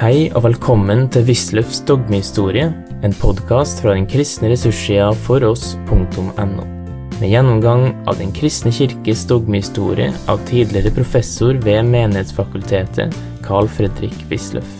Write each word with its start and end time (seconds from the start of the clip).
Hei 0.00 0.30
og 0.32 0.46
velkommen 0.46 1.02
til 1.12 1.26
Wisløffs 1.28 1.82
dogmehistorie, 1.84 2.70
en 3.04 3.14
podkast 3.20 3.82
fra 3.84 3.92
den 3.92 4.06
kristne 4.08 4.48
ressurssida 4.48 5.10
foross.no. 5.26 6.64
Med 7.18 7.28
gjennomgang 7.28 7.84
av 8.08 8.16
Den 8.16 8.32
kristne 8.32 8.72
kirkes 8.72 9.26
dogmehistorie 9.28 10.06
av 10.24 10.40
tidligere 10.48 10.94
professor 10.96 11.60
ved 11.66 11.84
Menighetsfakultetet, 11.90 13.12
Carl 13.44 13.68
Fredrik 13.68 14.16
Wisløff. 14.32 14.72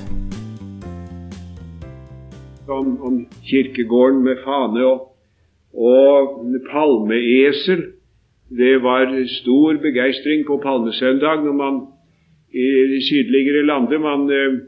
Om, 2.64 2.96
om 3.04 3.20
kirkegården 3.44 4.24
med 4.24 4.40
fane 4.48 4.88
og, 4.88 5.04
og 5.76 6.48
palmeesel. 6.72 7.90
Det 8.48 8.74
var 8.88 9.12
stor 9.36 9.84
begeistring 9.84 10.48
på 10.48 10.62
palmesøndag 10.64 11.44
når 11.44 11.60
man 11.60 11.80
i 12.56 12.68
de 12.96 13.04
sydligere 13.04 13.68
landet 13.68 14.00
man 14.00 14.30
eh, 14.32 14.60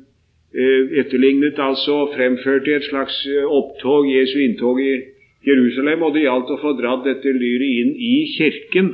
etterlignet 0.55 1.59
altså 1.59 1.95
og 2.05 2.13
fremførte 2.17 2.75
et 2.77 2.85
slags 2.85 3.15
eh, 3.27 3.45
opptog, 3.45 4.05
Jesu 4.13 4.39
inntog 4.39 4.81
i 4.81 4.93
Jerusalem, 5.47 6.03
og 6.03 6.15
det 6.15 6.27
gjaldt 6.27 6.53
å 6.53 6.61
få 6.61 6.75
dratt 6.77 7.07
dette 7.09 7.33
lyret 7.33 7.81
inn 7.81 7.95
i 7.97 8.13
kirken. 8.37 8.93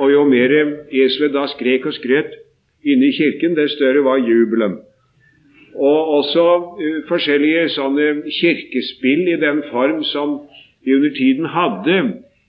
Og 0.00 0.10
jo 0.10 0.24
mer 0.26 0.54
eselet 0.90 1.34
da 1.36 1.44
skrek 1.52 1.86
og 1.86 1.94
skrøt 1.94 2.32
inne 2.84 3.10
i 3.10 3.14
kirken, 3.14 3.54
dess 3.54 3.76
større 3.76 4.02
var 4.04 4.24
jubelen. 4.24 4.80
Og 5.74 6.10
også 6.18 6.44
uh, 6.80 6.98
forskjellige 7.08 7.68
sånne 7.76 8.08
kirkespill 8.40 9.28
i 9.34 9.38
den 9.42 9.62
form 9.70 10.02
som 10.08 10.38
de 10.84 10.96
under 10.96 11.14
tiden 11.14 11.46
hadde. 11.52 12.00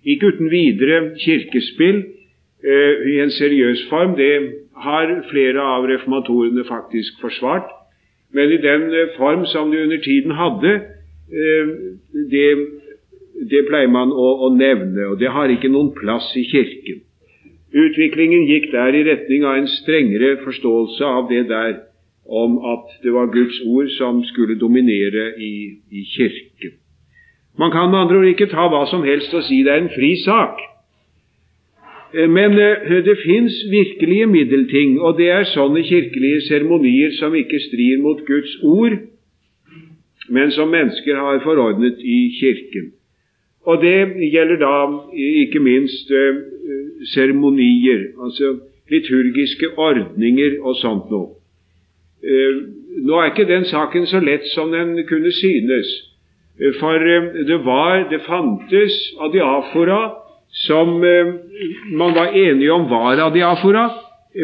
Ikke 0.06 0.32
uten 0.34 0.50
videre 0.50 1.16
kirkespill 1.22 2.02
uh, 2.02 2.94
i 3.14 3.20
en 3.22 3.34
seriøs 3.36 3.86
form. 3.92 4.16
Det 4.18 4.34
har 4.86 5.12
flere 5.30 5.62
av 5.62 5.86
reformatorene 5.92 6.66
faktisk 6.66 7.22
forsvart. 7.22 7.70
Men 8.36 8.52
i 8.52 8.60
den 8.62 8.90
eh, 8.94 9.14
form 9.18 9.46
som 9.48 9.72
de 9.72 9.84
under 9.86 10.02
tiden 10.04 10.36
hadde, 10.36 10.74
eh, 11.42 11.74
det, 12.32 12.48
det 13.52 13.66
pleier 13.70 13.92
man 13.92 14.12
å, 14.12 14.30
å, 14.46 14.52
nevne, 14.52 15.08
og 15.12 15.20
det 15.22 15.32
har 15.32 15.52
ikke 15.52 15.72
noen 15.72 15.94
plass 15.96 16.28
i 16.36 16.44
Kirken. 16.52 17.02
Utviklingen 17.76 18.46
gikk 18.48 18.70
der 18.72 18.96
i 18.96 19.04
retning 19.08 19.44
av 19.48 19.60
en 19.60 19.72
strengere 19.72 20.38
forståelse 20.44 21.08
av 21.08 21.28
det 21.32 21.46
der 21.52 21.74
om 22.26 22.58
at 22.66 22.94
det 23.04 23.14
var 23.14 23.32
Guds 23.34 23.58
ord 23.68 23.90
som 23.98 24.24
skulle 24.26 24.60
dominere 24.60 25.34
i, 25.40 25.56
i 25.92 26.06
Kirken. 26.16 26.80
Man 27.60 27.72
kan 27.72 27.92
med 27.92 28.00
andre 28.04 28.20
ord 28.20 28.32
ikke 28.32 28.52
ta 28.52 28.68
hva 28.72 28.84
som 28.92 29.04
helst 29.08 29.34
og 29.36 29.46
si 29.48 29.62
det 29.64 29.72
er 29.72 29.84
en 29.84 29.94
fri 29.96 30.16
sak. 30.24 30.60
Eh, 32.14 32.30
men 32.30 32.52
eh, 32.60 33.06
det 33.06 33.18
fins 33.26 33.54
virkelige 33.72 34.26
middelting, 34.26 35.02
og 35.02 35.18
det 35.18 35.30
er 35.30 35.48
sånne 35.50 35.84
kirkelige 35.84 36.42
seremonier 36.50 37.16
som 37.20 37.36
ikke 37.36 37.60
strir 37.70 38.02
mot 38.04 38.22
Guds 38.28 38.58
ord, 38.64 39.00
men 40.30 40.52
som 40.52 40.70
mennesker 40.74 41.18
har 41.18 41.42
forordnet 41.44 42.02
i 42.02 42.20
Kirken. 42.40 42.92
Og 43.66 43.82
det 43.82 44.30
gjelder 44.32 44.62
da 44.62 44.76
ikke 45.42 45.60
minst 45.60 46.12
eh, 46.12 46.42
seremonier, 47.14 48.12
altså 48.22 48.58
liturgiske 48.92 49.74
ordninger 49.78 50.60
og 50.62 50.76
sånt 50.78 51.10
noe. 51.10 51.34
Nå 53.06 53.18
er 53.18 53.32
ikke 53.32 53.48
den 53.50 53.66
saken 53.70 54.06
så 54.10 54.22
lett 54.22 54.46
som 54.54 54.72
den 54.74 54.94
kunne 55.10 55.32
synes, 55.34 55.90
for 56.80 57.02
det 57.50 57.58
var, 57.66 58.06
det 58.10 58.22
fantes 58.26 58.94
adiafora 59.22 60.25
som 60.56 61.04
eh, 61.04 61.34
man 61.92 62.14
var 62.14 62.28
enige 62.28 62.72
om 62.72 62.90
var 62.90 63.20
av 63.20 63.34
diafora, 63.34 63.90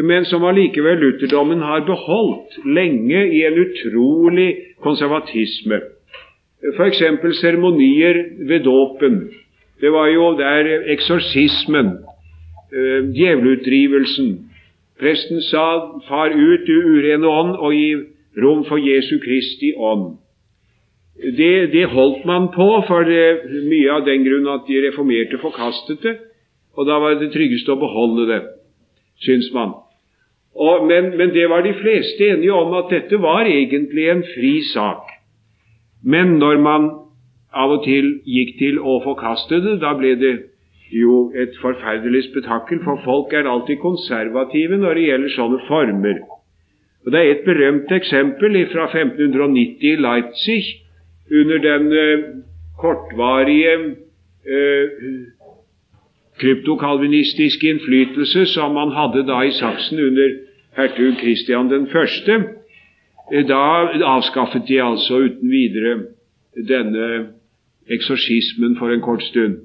men 0.02 0.24
som 0.24 0.44
allikevel 0.44 1.00
lutherdommen 1.00 1.60
har 1.64 1.84
beholdt 1.88 2.58
lenge 2.64 3.24
i 3.32 3.42
en 3.48 3.58
utrolig 3.60 4.48
konservatisme. 4.84 5.80
F.eks. 6.76 7.02
seremonier 7.40 8.22
ved 8.48 8.64
dåpen. 8.64 9.28
Det 9.80 9.90
var 9.90 10.06
jo 10.12 10.30
der 10.38 10.68
eksorsismen, 10.94 11.98
eh, 12.72 13.00
djevelutdrivelsen. 13.16 14.38
Presten 15.00 15.40
sa 15.40 15.98
'far 16.08 16.30
ut, 16.30 16.66
du 16.66 16.76
urene 16.94 17.26
ånd, 17.26 17.56
og 17.56 17.72
gi 17.72 17.96
rom 18.42 18.64
for 18.64 18.76
Jesu 18.76 19.18
Kristi 19.18 19.72
ånd'. 19.76 20.16
Det, 21.22 21.72
det, 21.72 21.84
holdt 21.86 22.24
man 22.26 22.48
på, 22.54 22.66
for 22.88 23.06
det, 23.06 23.46
mye 23.70 23.92
av 23.94 24.06
den 24.08 24.24
grunn 24.26 24.48
at 24.50 24.66
de 24.66 24.80
reformerte 24.88 25.38
forkastet 25.38 26.02
det, 26.02 26.16
og 26.74 26.88
da 26.88 26.98
var 26.98 27.14
det 27.20 27.30
tryggeste 27.34 27.70
å 27.70 27.78
beholde 27.78 28.26
det, 28.30 28.40
syns 29.22 29.52
man. 29.54 29.76
Og, 30.52 30.86
men, 30.88 31.12
men, 31.16 31.30
det 31.32 31.46
var 31.48 31.62
de 31.64 31.76
fleste 31.78 32.26
enige 32.34 32.56
om 32.56 32.74
at 32.76 32.90
dette 32.92 33.20
var 33.22 33.46
egentlig 33.48 34.08
en 34.10 34.24
fri 34.34 34.56
sak. 34.72 35.14
Men 36.02 36.36
når 36.42 36.58
man 36.64 36.90
av 37.54 37.76
og 37.76 37.84
til 37.86 38.16
gikk 38.26 38.56
til 38.58 38.80
å 38.80 38.98
forkaste 39.04 39.60
det, 39.62 39.78
da 39.84 39.94
ble 39.96 40.16
det 40.20 40.34
jo 40.92 41.30
et 41.38 41.54
forferdelig 41.62 42.26
spetakkel, 42.28 42.82
for 42.84 43.00
folk 43.04 43.32
er 43.32 43.48
alltid 43.48 43.80
konservative 43.80 44.80
når 44.80 44.98
det 44.98 45.08
gjelder 45.08 45.36
sånne 45.36 45.60
former. 45.68 46.22
Og 47.04 47.12
Det 47.12 47.20
er 47.20 47.30
et 47.30 47.44
berømt 47.46 47.92
eksempel 47.92 48.58
fra 48.72 48.88
1590 48.90 49.88
i 49.88 49.96
Leipzig, 49.96 50.64
under 51.40 51.58
den 51.58 51.92
eh, 51.92 52.24
kortvarige 52.78 53.74
eh, 54.46 54.88
kryptokalvinistiske 56.40 57.68
innflytelse 57.68 58.46
som 58.46 58.74
man 58.74 58.92
hadde 58.92 59.26
da 59.26 59.42
i 59.42 59.52
Saksen 59.52 60.00
under 60.00 60.28
hertug 60.76 61.16
Kristian 61.20 61.70
den 61.70 61.86
første, 61.86 62.44
eh, 63.32 63.46
da 63.48 63.62
avskaffet 64.16 64.68
de 64.68 64.82
altså 64.82 65.14
uten 65.16 65.50
videre 65.50 65.98
denne 66.68 67.28
eksorsismen 67.90 68.76
for 68.78 68.92
en 68.92 69.00
kort 69.00 69.22
stund. 69.22 69.56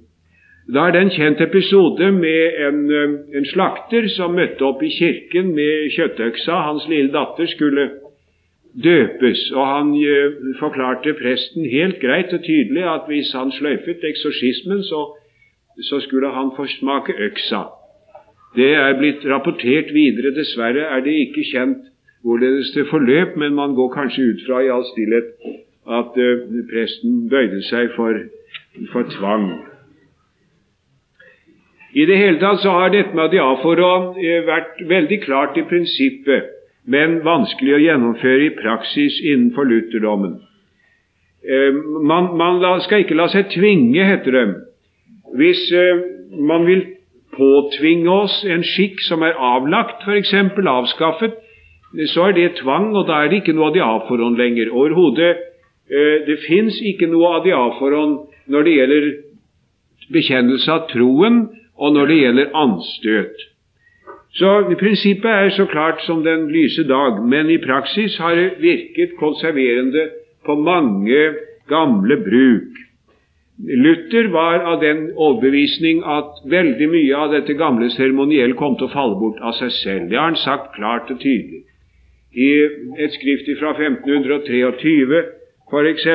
Da 0.73 0.87
er 0.87 0.91
det 0.91 1.01
en 1.01 1.15
kjent 1.15 1.41
episode 1.41 2.11
med 2.11 2.57
en, 2.67 2.79
en 3.35 3.45
slakter 3.45 4.07
som 4.11 4.35
møtte 4.35 4.65
opp 4.67 4.81
i 4.83 4.91
kirken 4.91 5.53
med 5.55 5.93
kjøttøksa. 5.95 6.57
Hans 6.67 6.87
lille 6.91 7.11
datter 7.13 7.47
skulle 7.47 7.85
døpes. 8.83 9.51
Og 9.51 9.67
han 9.67 9.87
uh, 9.93 10.57
forklarte 10.59 11.13
presten 11.21 11.65
helt 11.69 11.99
greit 12.01 12.33
og 12.33 12.43
tydelig 12.43 12.83
at 12.83 13.07
hvis 13.07 13.33
han 13.33 13.51
sløyfet 13.51 14.05
eksorsismen, 14.11 14.83
så, 14.83 15.01
så, 15.89 15.99
skulle 15.99 16.31
han 16.33 16.51
få 16.57 16.67
smake 16.79 17.13
øksa. 17.29 17.63
Det 18.55 18.73
er 18.73 18.97
blitt 18.97 19.25
rapportert 19.25 19.93
videre. 19.93 20.33
Dessverre 20.35 20.89
er 20.95 20.99
det 21.05 21.15
ikke 21.25 21.45
kjent 21.51 21.85
hvorledes 22.25 22.73
det 22.75 22.87
forløp, 22.89 23.37
men 23.37 23.53
man 23.53 23.75
går 23.75 23.93
kanskje 23.93 24.23
ut 24.31 24.45
fra 24.47 24.61
i 24.61 24.71
all 24.73 24.85
stillhet 24.93 25.33
at 25.87 26.19
uh, 26.19 26.43
presten 26.71 27.25
bøyde 27.29 27.63
seg 27.69 27.93
for, 27.95 28.21
for 28.91 29.09
tvang. 29.17 29.49
I 31.97 32.05
det 32.05 32.17
hele 32.17 32.37
tatt 32.39 32.59
så 32.61 32.73
har 32.75 32.91
dette 32.93 33.15
med 33.15 33.31
diafora 33.33 33.91
uh, 34.13 34.37
vært 34.49 34.85
veldig 34.89 35.21
klart 35.25 35.57
i 35.57 35.65
prinsippet 35.69 36.53
men 36.87 37.19
vanskelig 37.25 37.75
å 37.75 37.81
gjennomføre 37.83 38.45
i 38.47 38.53
praksis 38.55 39.19
innenfor 39.23 39.67
lutherdommen. 39.67 40.37
Eh, 41.43 41.73
man, 42.03 42.31
man 42.39 42.61
skal 42.85 43.03
ikke 43.03 43.17
la 43.17 43.27
seg 43.31 43.51
tvinge, 43.53 44.05
heter 44.07 44.37
det. 44.37 44.45
Hvis 45.37 45.65
eh, 45.75 46.05
man 46.47 46.65
vil 46.67 46.85
påtvinge 47.35 48.09
oss 48.09 48.39
en 48.47 48.63
skikk 48.65 49.03
som 49.05 49.25
er 49.27 49.35
avlagt, 49.35 50.05
f.eks. 50.07 50.33
avskaffet, 50.33 51.37
så 52.13 52.29
er 52.29 52.35
det 52.35 52.47
tvang, 52.61 52.91
og 52.95 53.07
da 53.07 53.21
er 53.23 53.31
det 53.31 53.41
ikke 53.41 53.55
noe 53.55 53.71
adiaforhånd 53.71 54.39
lenger. 54.39 54.71
Overhodet. 54.71 55.43
Eh, 55.87 56.17
det 56.27 56.39
fins 56.47 56.79
ikke 56.83 57.07
noe 57.11 57.37
adiaforhånd 57.41 58.17
når 58.51 58.67
det 58.67 58.73
gjelder 58.79 59.07
bekjennelse 60.11 60.71
av 60.71 60.87
troen, 60.91 61.45
og 61.77 61.93
når 61.93 62.11
det 62.11 62.17
gjelder 62.23 62.51
anstøt. 62.57 63.46
Så 64.37 64.49
Prinsippet 64.79 65.31
er 65.31 65.49
så 65.55 65.65
klart 65.65 66.03
som 66.05 66.21
den 66.23 66.47
lyse 66.53 66.83
dag, 66.85 67.23
men 67.25 67.49
i 67.49 67.57
praksis 67.57 68.17
har 68.21 68.35
det 68.37 68.59
virket 68.61 69.15
konserverende 69.17 70.09
på 70.45 70.55
mange 70.55 71.21
gamle 71.69 72.17
bruk. 72.21 72.83
Luther 73.57 74.27
var 74.29 74.61
av 74.69 74.81
den 74.81 75.07
overbevisning 75.15 76.03
at 76.05 76.43
veldig 76.45 76.89
mye 76.91 77.15
av 77.17 77.31
dette 77.33 77.55
gamle 77.57 77.89
seremoniell 77.89 78.53
kom 78.59 78.77
til 78.77 78.85
å 78.85 78.93
falle 78.93 79.17
bort 79.17 79.41
av 79.41 79.55
seg 79.57 79.73
selv. 79.79 80.11
Det 80.11 80.19
har 80.19 80.29
han 80.29 80.37
sagt 80.43 80.75
klart 80.75 81.09
og 81.09 81.17
tydelig. 81.23 81.63
I 82.37 82.51
et 83.01 83.17
skrift 83.17 83.49
fra 83.57 83.73
1523 83.73 85.23
f.eks. 85.71 86.05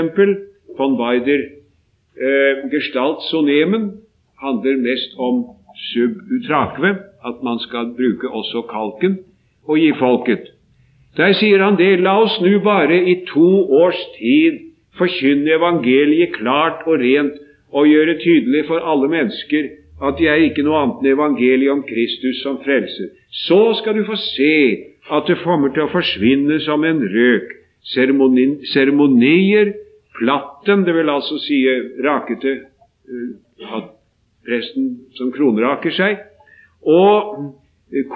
von 0.78 0.94
Beider 1.00 1.42
eh, 1.42 2.62
Gestalt 2.70 3.26
Sonemen 3.26 3.90
handler 4.38 4.78
mest 4.86 5.18
om 5.18 5.42
subutraque, 5.90 6.94
at 7.24 7.42
man 7.42 7.58
skal 7.62 7.92
bruke 7.96 8.28
også 8.28 8.64
kalken 8.70 9.18
og 9.68 9.78
gi 9.78 9.92
folket. 9.98 10.50
Der 11.16 11.32
sier 11.36 11.62
han 11.62 11.76
det. 11.76 12.00
La 12.00 12.16
oss 12.22 12.38
nå 12.40 12.58
bare 12.64 12.96
i 12.96 13.18
to 13.28 13.50
års 13.82 14.00
tid 14.18 14.60
forkynne 14.98 15.56
evangeliet 15.58 16.34
klart 16.36 16.84
og 16.86 17.00
rent 17.00 17.38
og 17.72 17.88
gjøre 17.88 18.18
tydelig 18.20 18.66
for 18.68 18.84
alle 18.84 19.08
mennesker 19.08 19.70
at 20.02 20.18
det 20.18 20.28
er 20.28 20.40
ikke 20.42 20.64
noe 20.66 20.80
annet 20.80 21.04
enn 21.04 21.12
evangeliet 21.14 21.72
om 21.72 21.82
Kristus 21.86 22.42
som 22.42 22.58
frelser. 22.64 23.12
Så 23.46 23.60
skal 23.78 23.96
du 23.96 24.04
få 24.08 24.16
se 24.18 24.54
at 25.12 25.28
det 25.28 25.38
kommer 25.44 25.72
til 25.74 25.86
å 25.86 25.92
forsvinne 25.92 26.58
som 26.64 26.84
en 26.86 27.00
røk, 27.12 27.48
seremonier, 27.92 29.72
platten, 30.18 30.84
det 30.86 30.94
vil 30.94 31.10
altså 31.10 31.38
si 31.42 31.62
rakete 32.04 32.52
at 33.62 33.88
presten 34.46 34.90
som 35.18 35.32
kronraker 35.34 35.94
seg, 35.94 36.18
og 36.86 37.54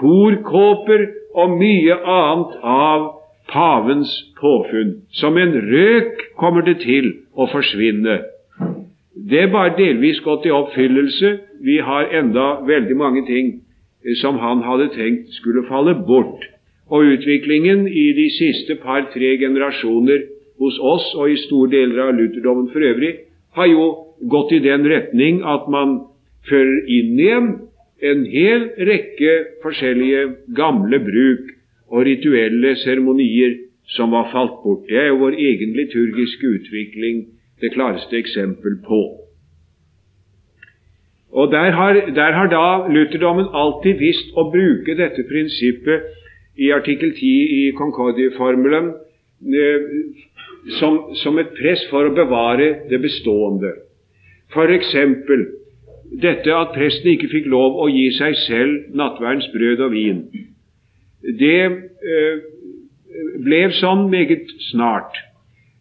korkåper 0.01 1.07
og 1.37 1.59
mye 1.61 1.97
annet 2.01 2.57
av 2.63 3.05
pavens 3.53 4.13
påfunn. 4.41 5.03
Som 5.13 5.37
en 5.39 5.55
røk 5.71 6.25
kommer 6.41 6.65
det 6.67 6.81
til 6.85 7.13
å 7.37 7.47
forsvinne. 7.53 8.19
Det 9.17 9.43
er 9.43 9.53
bare 9.53 9.77
delvis 9.79 10.21
gått 10.25 10.47
i 10.47 10.55
oppfyllelse. 10.55 11.33
Vi 11.63 11.79
har 11.83 12.11
enda 12.15 12.61
veldig 12.67 12.97
mange 12.97 13.25
ting 13.27 13.55
som 14.21 14.39
han 14.39 14.63
hadde 14.63 14.93
tenkt 14.95 15.35
skulle 15.39 15.67
falle 15.69 15.97
bort. 16.07 16.45
Og 16.91 17.17
utviklingen 17.17 17.87
i 17.89 18.13
de 18.15 18.29
siste 18.31 18.77
par-tre 18.83 19.35
generasjoner 19.41 20.29
hos 20.61 20.79
oss 20.79 21.09
og 21.17 21.33
i 21.33 21.39
store 21.47 21.73
deler 21.73 22.07
av 22.07 22.15
lutherdommen 22.17 22.69
for 22.73 22.85
øvrig 22.87 23.13
har 23.59 23.67
jo 23.67 23.87
gått 24.31 24.53
i 24.53 24.63
den 24.65 24.87
retning 24.89 25.43
at 25.45 25.67
man 25.73 25.99
fører 26.49 26.87
inn 26.87 27.19
igjen 27.19 27.49
en 28.03 28.25
hel 28.29 28.67
rekke 28.89 29.37
forskjellige 29.63 30.25
gamle 30.57 30.99
bruk 31.01 31.53
og 31.89 32.05
rituelle 32.09 32.75
seremonier 32.83 33.57
som 33.97 34.11
var 34.13 34.31
falt 34.33 34.59
bort. 34.65 34.85
Det 34.89 34.99
er 34.99 35.09
jo 35.13 35.23
vår 35.23 35.39
egen 35.39 35.77
liturgiske 35.77 36.51
utvikling 36.59 37.27
det 37.61 37.73
klareste 37.73 38.19
eksempel 38.19 38.81
på. 38.85 39.03
Og 41.37 41.53
der 41.53 41.71
har, 41.71 41.93
der 41.93 42.33
har 42.33 42.47
da 42.49 42.89
lutherdommen 42.93 43.49
alltid 43.53 43.99
visst 44.01 44.37
å 44.37 44.47
bruke 44.51 44.97
dette 44.97 45.25
prinsippet 45.29 46.07
i 46.57 46.71
artikkel 46.73 47.13
10 47.13 47.27
i 47.61 47.63
Concordie-formelen 47.77 48.93
eh, 49.53 49.91
som, 50.79 50.99
som, 51.21 51.39
et 51.39 51.53
press 51.59 51.85
for 51.91 52.09
å 52.09 52.15
bevare 52.17 52.71
det 52.91 53.01
bestående. 53.03 53.75
F.eks. 54.55 54.95
dette 56.11 56.53
at 56.55 56.75
presten 56.75 57.13
ikke 57.13 57.31
fikk 57.33 57.49
lov 57.53 57.79
å 57.83 57.89
gi 57.91 58.09
seg 58.17 58.37
selv 58.47 58.93
nattverdens 58.97 59.49
brød 59.55 59.83
og 59.87 59.95
vin. 59.95 60.21
Det 61.41 61.63
eh, 61.67 62.45
ble 63.45 63.63
sånn 63.81 64.07
meget 64.13 64.51
snart. 64.71 65.17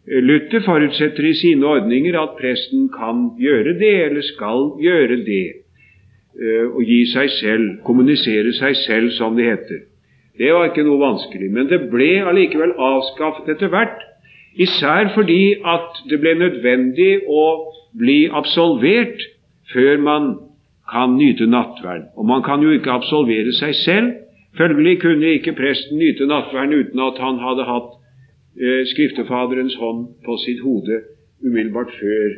Luther 0.06 0.62
forutsetter 0.62 1.26
i 1.26 1.34
sine 1.34 1.66
ordninger 1.66 2.14
at 2.20 2.36
presten 2.38 2.86
kan 2.94 3.32
gjøre 3.42 3.74
det, 3.80 3.94
eller 4.06 4.22
skal 4.22 4.68
gjøre 4.82 5.18
det, 5.26 5.44
eh, 6.38 6.66
og 6.68 6.82
gi 6.86 7.02
seg 7.10 7.30
selv, 7.40 7.70
kommunisere 7.86 8.54
seg 8.54 8.76
selv, 8.84 9.10
som 9.18 9.38
det 9.38 9.48
heter. 9.50 9.86
Det 10.38 10.52
var 10.52 10.68
ikke 10.68 10.84
noe 10.86 11.00
vanskelig, 11.00 11.48
men 11.50 11.70
det 11.70 11.86
ble 11.90 12.10
allikevel 12.28 12.76
avskaffet 12.76 13.54
etter 13.56 13.72
hvert, 13.72 14.02
især 14.56 15.10
fordi 15.14 15.56
at 15.64 16.04
det 16.10 16.20
ble 16.20 16.36
nødvendig 16.38 17.24
å 17.26 17.46
bli 17.96 18.26
absolvert 18.28 19.24
før 19.72 19.98
man 20.02 20.30
kan 20.90 21.16
nyte 21.18 21.46
nattverd. 21.46 22.10
Og 22.16 22.26
man 22.26 22.42
kan 22.42 22.62
jo 22.62 22.70
ikke 22.70 22.94
absolvere 22.94 23.52
seg 23.52 23.74
selv. 23.82 24.12
Følgelig 24.56 25.00
kunne 25.02 25.34
ikke 25.36 25.56
presten 25.58 25.98
nyte 25.98 26.26
nattverd 26.30 26.74
uten 26.74 27.02
at 27.02 27.20
han 27.20 27.40
hadde 27.42 27.68
hatt 27.68 27.92
eh, 28.60 28.82
Skriftefaderens 28.92 29.76
hånd 29.80 30.06
på 30.24 30.38
sitt 30.44 30.62
hode 30.64 31.02
umiddelbart 31.44 31.92
før, 32.00 32.36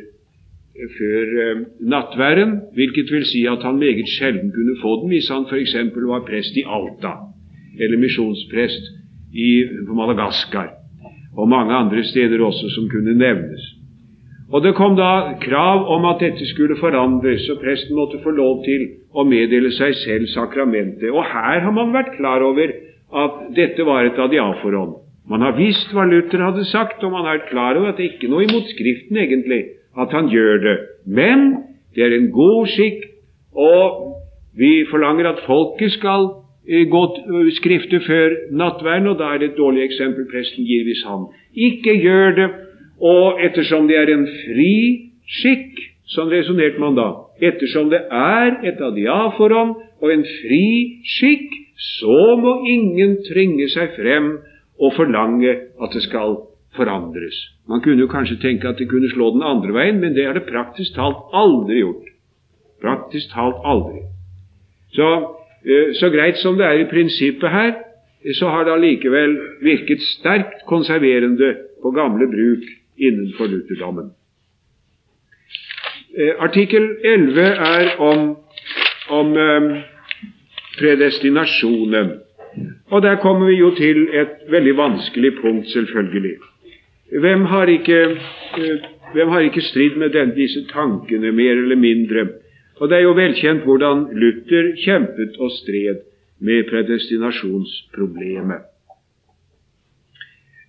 før 0.97 1.33
eh, 1.45 1.63
nattverden, 1.93 2.57
hvilket 2.75 3.13
vil 3.13 3.25
si 3.29 3.45
at 3.47 3.63
han 3.63 3.79
meget 3.79 4.09
sjelden 4.17 4.51
kunne 4.55 4.77
få 4.81 4.99
den 5.01 5.13
hvis 5.13 5.29
han 5.31 5.47
f.eks. 5.47 5.75
var 5.95 6.25
prest 6.27 6.57
i 6.57 6.65
Alta 6.67 7.15
eller 7.79 8.01
misjonsprest 8.01 8.89
i, 9.33 9.63
Madagaskar, 9.87 10.73
og 11.37 11.49
mange 11.49 11.73
andre 11.73 12.03
steder 12.03 12.41
også 12.43 12.69
som 12.75 12.89
kunne 12.89 13.13
nevnes. 13.15 13.78
Og 14.51 14.63
Det 14.63 14.73
kom 14.75 14.95
da 14.97 15.37
krav 15.41 15.85
om 15.93 16.05
at 16.09 16.23
dette 16.23 16.45
skulle 16.49 16.77
forandres, 16.79 17.45
og 17.53 17.59
presten 17.61 17.95
måtte 17.95 18.17
få 18.23 18.33
lov 18.33 18.63
til 18.65 18.87
å 19.13 19.25
meddele 19.27 19.69
seg 19.77 19.93
selv 20.01 20.25
sakramentet. 20.33 21.11
Og 21.13 21.21
her 21.21 21.61
har 21.61 21.75
man 21.75 21.93
vært 21.93 22.15
klar 22.17 22.41
over 22.41 22.73
at 23.13 23.37
dette 23.53 23.85
var 23.85 24.05
et 24.05 24.17
adiaforhånd. 24.17 24.95
Man 25.29 25.45
har 25.45 25.53
visst 25.57 25.93
hva 25.93 26.07
Luther 26.09 26.41
hadde 26.41 26.65
sagt, 26.65 27.03
og 27.03 27.13
man 27.13 27.27
har 27.27 27.37
vært 27.37 27.51
klar 27.51 27.77
over 27.77 27.91
at 27.91 28.01
det 28.01 28.09
ikke 28.09 28.25
er 28.25 28.33
noe 28.33 28.47
imot 28.47 28.71
Skriften 28.73 29.21
egentlig 29.21 29.61
at 29.97 30.13
han 30.17 30.31
gjør 30.33 30.63
det. 30.63 30.77
Men 31.05 31.45
det 31.93 32.07
er 32.07 32.15
en 32.17 32.31
god 32.33 32.69
skikk, 32.73 33.05
og 33.53 34.15
vi 34.57 34.85
forlanger 34.89 35.29
at 35.29 35.43
folket 35.45 35.93
skal 35.93 36.25
eh, 36.65 36.87
gå 36.89 37.03
eh, 37.05 37.51
skrifte 37.59 38.01
før 38.07 38.33
nattverden, 38.49 39.11
og 39.13 39.21
da 39.21 39.29
er 39.33 39.43
det 39.43 39.51
et 39.51 39.61
dårlig 39.61 39.85
eksempel 39.85 40.25
presten 40.31 40.65
gir 40.65 40.87
hvis 40.89 41.05
han 41.05 41.29
ikke 41.53 41.93
gjør 42.01 42.35
det. 42.39 42.49
Og 42.99 43.39
ettersom 43.43 43.87
det 43.87 43.97
er 43.97 44.11
en 44.13 44.25
fri 44.27 44.75
skikk, 45.39 45.79
sånn 46.09 46.31
resonnerte 46.33 46.81
man 46.81 46.97
da, 46.97 47.09
ettersom 47.39 47.91
det 47.93 48.01
er 48.11 48.59
et 48.67 48.81
adiaforhånd 48.83 49.75
og 50.01 50.11
en 50.11 50.25
fri 50.41 50.65
skikk, 51.17 51.53
så 51.99 52.35
må 52.35 52.59
ingen 52.67 53.19
trenge 53.29 53.69
seg 53.71 53.93
frem 53.95 54.33
og 54.79 54.95
forlange 54.97 55.53
at 55.79 55.95
det 55.95 56.03
skal 56.03 56.35
forandres. 56.75 57.37
Man 57.71 57.83
kunne 57.83 58.03
jo 58.03 58.11
kanskje 58.11 58.39
tenke 58.43 58.67
at 58.67 58.79
det 58.79 58.89
kunne 58.91 59.11
slå 59.11 59.31
den 59.35 59.45
andre 59.47 59.75
veien, 59.75 59.99
men 60.03 60.15
det 60.15 60.25
har 60.27 60.35
det 60.35 60.47
praktisk 60.49 60.95
talt 60.97 61.31
aldri 61.35 61.81
gjort. 61.81 62.09
Praktisk 62.83 63.31
talt 63.33 63.63
aldri. 63.63 64.03
Så, 64.95 65.07
eh, 65.63 65.93
så 65.99 66.09
greit 66.11 66.37
som 66.37 66.57
det 66.57 66.65
er 66.65 66.79
i 66.79 66.89
prinsippet 66.91 67.49
her, 67.49 67.73
så 68.35 68.51
har 68.51 68.65
det 68.65 68.73
allikevel 68.73 69.37
virket 69.63 70.01
sterkt 70.03 70.65
konserverende 70.67 71.55
på 71.81 71.91
gamle 71.95 72.27
bruk 72.27 72.67
innenfor 72.99 73.47
lutherdommen. 73.47 74.11
Eh, 76.17 76.43
artikkel 76.43 76.97
11 77.03 77.41
er 77.41 77.99
om, 78.01 78.37
om 79.09 79.27
um, 79.37 79.67
predestinasjonen. 80.79 82.11
Og 82.89 83.01
der 83.01 83.15
kommer 83.15 83.47
vi 83.47 83.55
jo 83.59 83.69
til 83.77 84.07
et 84.13 84.41
veldig 84.49 84.77
vanskelig 84.77 85.31
punkt, 85.41 85.69
selvfølgelig. 85.69 86.35
Hvem 87.21 87.45
har 87.45 87.65
ikke, 87.65 87.99
eh, 88.57 88.79
hvem 89.13 89.29
har 89.29 89.39
ikke 89.39 89.61
strid 89.61 89.95
med 89.95 90.09
den, 90.09 90.35
disse 90.35 90.65
tankene, 90.73 91.31
mer 91.31 91.51
eller 91.51 91.75
mindre? 91.75 92.27
Og 92.75 92.89
det 92.89 92.97
er 92.97 93.01
jo 93.01 93.11
velkjent 93.13 93.63
hvordan 93.67 94.07
Luther 94.15 94.73
kjempet 94.85 95.37
og 95.39 95.51
stred 95.51 95.97
med 96.39 96.63
predestinasjonsproblemet. 96.69 98.61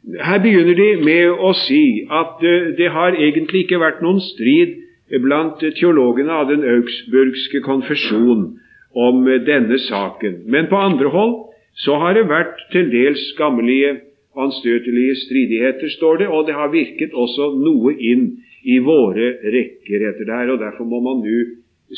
Her 0.08 0.40
begynner 0.40 0.76
de 0.78 0.88
med 1.04 1.42
å 1.44 1.52
si 1.66 2.06
at 2.08 2.40
eh, 2.40 2.70
det 2.78 2.88
har 2.94 3.16
egentlig 3.16 3.66
ikke 3.66 3.82
vært 3.82 4.00
noen 4.00 4.20
strid 4.24 4.78
blant 5.20 5.60
teologene 5.60 6.32
av 6.32 6.48
den 6.48 6.64
augsburgske 6.64 7.60
konfesjon 7.66 8.46
om 8.96 9.26
eh, 9.28 9.42
denne 9.44 9.76
saken. 9.84 10.44
Men 10.48 10.70
på 10.70 10.80
andre 10.80 11.12
hold 11.12 11.36
så 11.84 11.98
har 12.00 12.16
det 12.16 12.30
vært 12.30 12.56
til 12.72 12.88
dels 12.92 13.20
skammelige, 13.34 13.98
anstøtelige 14.40 15.18
stridigheter, 15.26 15.90
står 15.98 16.22
det, 16.22 16.28
og 16.30 16.46
det 16.48 16.54
har 16.56 16.72
virket 16.72 17.12
også 17.12 17.50
noe 17.60 17.92
inn 17.98 18.28
i 18.64 18.78
våre 18.84 19.34
rekker 19.52 20.06
etter 20.06 20.24
det 20.28 20.36
her, 20.36 20.52
og 20.54 20.60
derfor 20.62 20.88
må 20.88 21.00
man 21.04 21.20
nå 21.24 21.40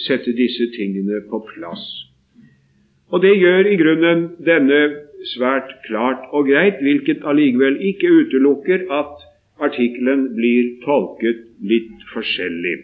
sette 0.06 0.32
disse 0.34 0.70
tingene 0.74 1.20
på 1.28 1.42
plass. 1.52 1.84
Og 3.12 3.20
Det 3.20 3.34
gjør 3.36 3.68
i 3.68 3.76
grunnen 3.76 4.22
denne 4.40 4.80
svært 5.32 5.70
klart 5.86 6.28
og 6.32 6.48
greit, 6.50 6.80
hvilket 6.82 7.24
allikevel 7.28 7.78
ikke 7.90 8.10
utelukker 8.20 8.86
at 8.92 9.26
artikkelen 9.62 10.32
blir 10.36 10.76
tolket 10.84 11.44
litt 11.62 12.06
forskjellig. 12.12 12.76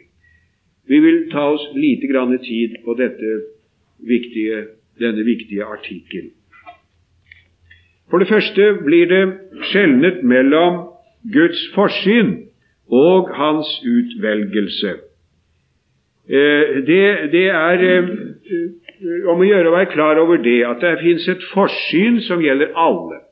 Vi 0.89 1.01
vil 1.05 1.25
ta 1.33 1.51
oss 1.53 1.65
lite 1.77 2.09
grann 2.09 2.33
tid 2.45 2.79
på 2.85 2.97
viktige, 3.99 4.65
denne 5.01 5.25
viktige 5.27 5.65
artikkelen. 5.65 6.33
For 8.11 8.23
det 8.23 8.29
første 8.29 8.71
blir 8.85 9.09
det 9.11 9.25
skjelnet 9.69 10.23
mellom 10.25 10.79
Guds 11.33 11.61
forsyn 11.75 12.31
og 12.89 13.29
hans 13.37 13.69
utvelgelse. 13.85 14.95
Eh, 16.29 16.79
det, 16.89 17.33
det 17.33 17.47
er 17.53 17.85
eh, 17.85 18.09
om 19.01 19.41
å 19.41 19.47
gjøre 19.47 19.71
å 19.71 19.77
være 19.77 19.93
klar 19.93 20.21
over 20.21 20.41
det, 20.43 20.61
at 20.67 20.83
det 20.83 20.99
fins 21.03 21.29
et 21.31 21.45
forsyn 21.53 22.21
som 22.27 22.43
gjelder 22.43 22.75
alle. 22.77 23.23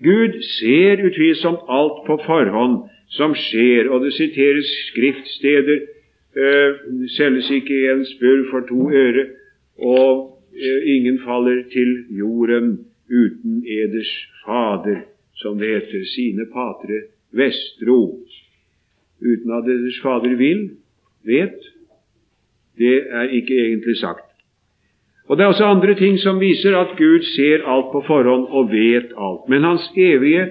Gud 0.00 0.38
ser 0.56 1.02
utvilsomt 1.04 1.66
alt 1.68 2.04
på 2.06 2.16
forhånd 2.24 2.84
som 3.12 3.34
skjer, 3.36 3.90
og 3.90 4.06
det 4.06 4.14
siteres 4.16 4.70
skriftsteder 4.90 5.82
Uh, 6.30 7.06
selges 7.10 7.48
ikke 7.50 7.74
en 7.90 8.04
spurv 8.06 8.44
for 8.52 8.66
to 8.68 8.84
øre, 8.94 9.24
og 9.82 10.10
uh, 10.54 10.82
ingen 10.86 11.18
faller 11.24 11.64
til 11.72 12.04
jorden 12.14 12.86
uten 13.10 13.64
eders 13.66 14.12
fader, 14.44 15.00
som 15.34 15.58
det 15.58 15.72
heter, 15.72 16.04
sine 16.06 16.46
patre 16.52 17.00
vestro. 17.34 18.20
Uten 19.18 19.56
at 19.58 19.66
eders 19.74 19.98
fader 20.04 20.36
vil, 20.38 20.68
vet. 21.26 21.58
Det 22.78 22.96
er 23.10 23.34
ikke 23.34 23.58
egentlig 23.58 23.98
sagt. 23.98 24.29
Og 25.30 25.36
Det 25.36 25.44
er 25.44 25.48
også 25.48 25.64
andre 25.64 25.94
ting 25.94 26.16
som 26.18 26.40
viser 26.40 26.74
at 26.74 26.96
Gud 26.98 27.22
ser 27.36 27.62
alt 27.62 27.92
på 27.92 28.00
forhånd 28.06 28.48
og 28.50 28.72
vet 28.72 29.12
alt. 29.14 29.44
Men 29.48 29.62
hans 29.62 29.84
evige 29.94 30.48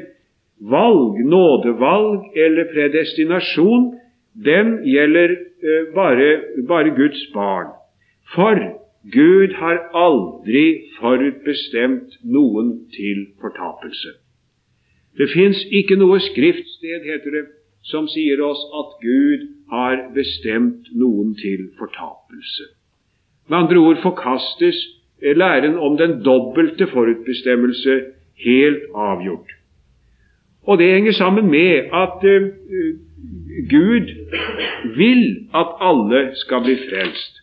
valg, 0.72 1.20
nådevalg 1.34 2.38
eller 2.44 2.70
predestinasjon, 2.74 3.90
den 4.46 4.72
gjelder 4.88 5.36
eh, 5.36 5.84
bare, 5.96 6.30
bare 6.68 6.96
Guds 6.96 7.26
barn. 7.34 7.76
For 8.36 8.56
Gud 9.12 9.60
har 9.60 9.84
aldri 10.06 10.66
forutbestemt 11.00 12.16
noen 12.24 12.74
til 12.96 13.28
fortapelse. 13.42 14.16
Det 15.20 15.28
fins 15.36 15.60
ikke 15.76 16.00
noe 16.00 16.24
skriftsted, 16.24 17.04
heter 17.04 17.36
det, 17.36 17.46
som 17.84 18.08
sier 18.08 18.40
oss 18.48 18.64
at 18.80 19.00
Gud 19.04 19.48
har 19.76 20.06
bestemt 20.16 20.88
noen 20.96 21.36
til 21.36 21.68
fortapelse. 21.80 22.79
Med 23.50 23.58
andre 23.58 23.78
ord 23.78 24.02
forkastes 24.02 24.76
læren 25.22 25.78
om 25.78 25.98
den 25.98 26.24
dobbelte 26.24 26.88
forutbestemmelse 26.88 28.02
helt 28.46 28.84
avgjort. 28.96 29.50
Og 30.64 30.78
det 30.78 30.94
henger 30.94 31.12
sammen 31.12 31.52
med 31.52 31.72
at 31.94 32.24
uh, 32.24 32.50
Gud 33.70 34.08
vil 34.96 35.48
at 35.56 35.68
alle 35.82 36.30
skal 36.36 36.62
bli 36.64 36.76
frelst. 36.90 37.34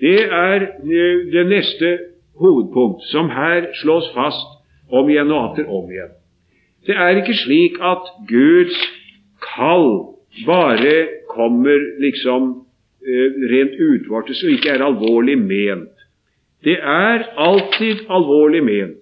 Det 0.00 0.22
er 0.32 0.60
uh, 0.62 1.32
det 1.32 1.46
neste 1.46 1.98
hovedpunkt 2.40 3.04
som 3.04 3.30
her 3.30 3.66
slås 3.82 4.10
fast 4.14 4.48
om 4.92 5.08
igjen 5.08 5.30
og 5.30 5.52
atter 5.52 5.70
om 5.70 5.90
igjen. 5.90 6.12
Det 6.86 6.96
er 6.96 7.20
ikke 7.20 7.36
slik 7.44 7.78
at 7.80 8.10
Guds 8.28 8.78
kall 9.54 9.88
bare 10.46 11.06
kommer 11.30 11.78
liksom 12.02 12.66
rent 13.52 13.78
utvalgte 13.80 14.34
som 14.38 14.52
ikke 14.52 14.70
er 14.74 14.84
alvorlig 14.84 15.38
ment. 15.38 15.92
Det 16.64 16.78
er 16.78 17.24
alltid 17.36 18.04
alvorlig 18.10 18.62
ment. 18.64 19.00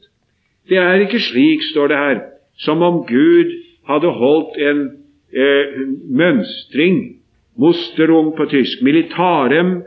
Det 0.69 0.79
er 0.79 1.03
ikke 1.05 1.21
slik, 1.21 1.63
står 1.73 1.89
det 1.89 1.97
her, 1.97 2.21
som 2.59 2.83
om 2.83 3.03
Gud 3.09 3.53
hadde 3.89 4.13
holdt 4.17 4.57
en 4.61 4.83
eh, 5.33 5.81
mønstring, 6.09 7.01
mosterung 7.57 8.33
på 8.37 8.47
tysk, 8.53 8.83
militarem 8.83 9.83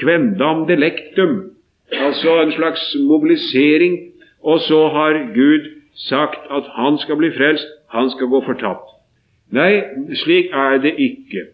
kvendam 0.00 0.66
delectum, 0.68 1.50
altså 1.92 2.42
en 2.42 2.52
slags 2.52 2.96
mobilisering, 3.08 3.98
og 4.42 4.60
så 4.60 4.88
har 4.88 5.18
Gud 5.34 5.68
sagt 5.94 6.46
at 6.50 6.64
han 6.76 6.98
skal 6.98 7.16
bli 7.16 7.30
frelst, 7.36 7.66
han 7.90 8.10
skal 8.10 8.26
gå 8.26 8.42
fortapt. 8.46 8.86
Nei, 9.50 9.82
slik 10.22 10.52
er 10.54 10.78
det 10.78 10.94
ikke. 10.94 11.48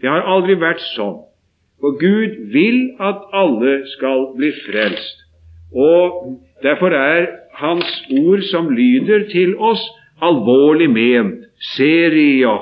Det 0.00 0.08
har 0.08 0.22
aldri 0.30 0.54
vært 0.60 0.80
sånn. 0.94 1.24
For 1.82 1.98
Gud 1.98 2.52
vil 2.54 2.90
at 3.02 3.24
alle 3.34 3.72
skal 3.90 4.26
bli 4.36 4.52
frelst. 4.66 5.16
Og 5.74 6.38
derfor 6.62 6.94
er 6.94 7.26
Hans 7.52 8.04
ord 8.10 8.42
som 8.42 8.70
lyder 8.70 9.26
til 9.32 9.56
oss, 9.58 9.82
alvorlig 10.22 10.90
ment. 10.90 11.42
Seria. 11.74 12.54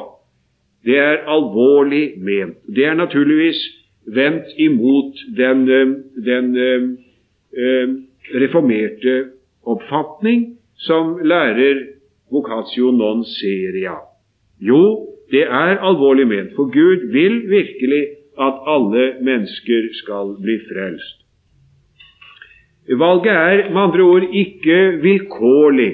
Det 0.84 0.96
er 0.98 1.28
alvorlig 1.28 2.12
ment. 2.16 2.56
Det 2.76 2.84
er 2.84 2.94
naturligvis 2.94 3.60
vendt 4.06 4.48
imot 4.58 5.20
den, 5.36 5.66
den 6.24 6.48
reformerte 8.34 9.24
oppfatning 9.66 10.56
som 10.76 11.18
lærer 11.24 11.84
vocatio 12.30 12.90
non 12.90 13.24
seria. 13.24 13.98
Jo, 14.60 15.06
det 15.30 15.42
er 15.42 15.78
alvorlig 15.78 16.26
ment, 16.26 16.54
for 16.56 16.72
Gud 16.72 17.12
vil 17.12 17.50
virkelig 17.50 18.06
at 18.40 18.62
alle 18.66 19.04
mennesker 19.22 19.90
skal 20.02 20.36
bli 20.42 20.56
frelst. 20.68 21.16
Valget 22.98 23.32
er 23.32 23.70
med 23.70 23.80
andre 23.80 24.02
ord 24.02 24.22
ikke 24.32 24.78
vilkårlig. 25.02 25.92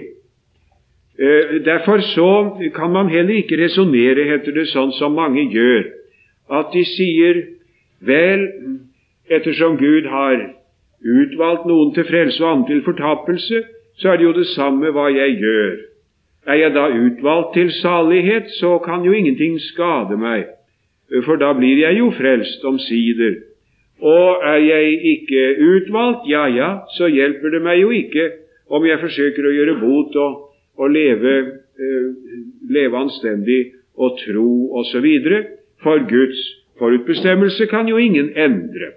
Eh, 1.19 1.65
derfor 1.65 1.99
så 1.99 2.31
kan 2.75 2.91
man 2.91 3.09
heller 3.09 3.35
ikke 3.35 3.65
resonnere, 3.65 4.25
heter 4.31 4.53
det, 4.53 4.69
sånn 4.69 4.93
som 4.93 5.17
mange 5.17 5.49
gjør, 5.53 5.87
at 6.53 6.73
de 6.73 6.85
sier 6.85 7.43
vel, 8.01 8.47
ettersom 9.29 9.79
Gud 9.81 10.07
har 10.13 10.37
utvalgt 11.01 11.67
noen 11.67 11.95
til 11.97 12.05
frelse 12.09 12.45
og 12.45 12.51
andre 12.53 12.75
til 12.75 12.85
fortapelse, 12.85 13.63
så 13.97 14.13
er 14.13 14.17
det 14.17 14.29
jo 14.29 14.35
det 14.37 14.47
samme 14.53 14.93
hva 14.93 15.09
jeg 15.13 15.39
gjør. 15.41 15.77
Er 16.47 16.61
jeg 16.61 16.75
da 16.77 16.87
utvalgt 16.93 17.55
til 17.55 17.73
salighet, 17.81 18.53
så 18.61 18.79
kan 18.85 19.05
jo 19.05 19.13
ingenting 19.13 19.59
skade 19.61 20.17
meg, 20.21 20.47
for 21.25 21.39
da 21.39 21.53
blir 21.55 21.79
jeg 21.79 21.99
jo 21.99 22.11
frelst 22.17 22.65
omsider. 22.65 23.37
Og 24.03 24.43
er 24.45 24.59
jeg 24.61 24.97
ikke 25.13 25.45
utvalgt, 25.63 26.27
ja 26.29 26.47
ja, 26.53 26.71
så 26.97 27.09
hjelper 27.09 27.55
det 27.55 27.63
meg 27.65 27.81
jo 27.81 27.93
ikke 27.95 28.27
om 28.67 28.85
jeg 28.85 29.01
forsøker 29.01 29.47
å 29.47 29.55
gjøre 29.55 29.79
bot 29.81 30.19
og 30.21 30.43
og 30.77 30.91
leve, 30.91 31.37
eh, 31.81 32.09
leve 32.71 32.99
anstendig 32.99 33.73
og 33.97 34.19
tro 34.27 34.79
osv. 34.81 35.07
For 35.83 35.99
Guds 36.09 36.41
forutbestemmelse 36.79 37.67
kan 37.67 37.89
jo 37.89 37.97
ingen 37.97 38.33
endre. 38.37 38.93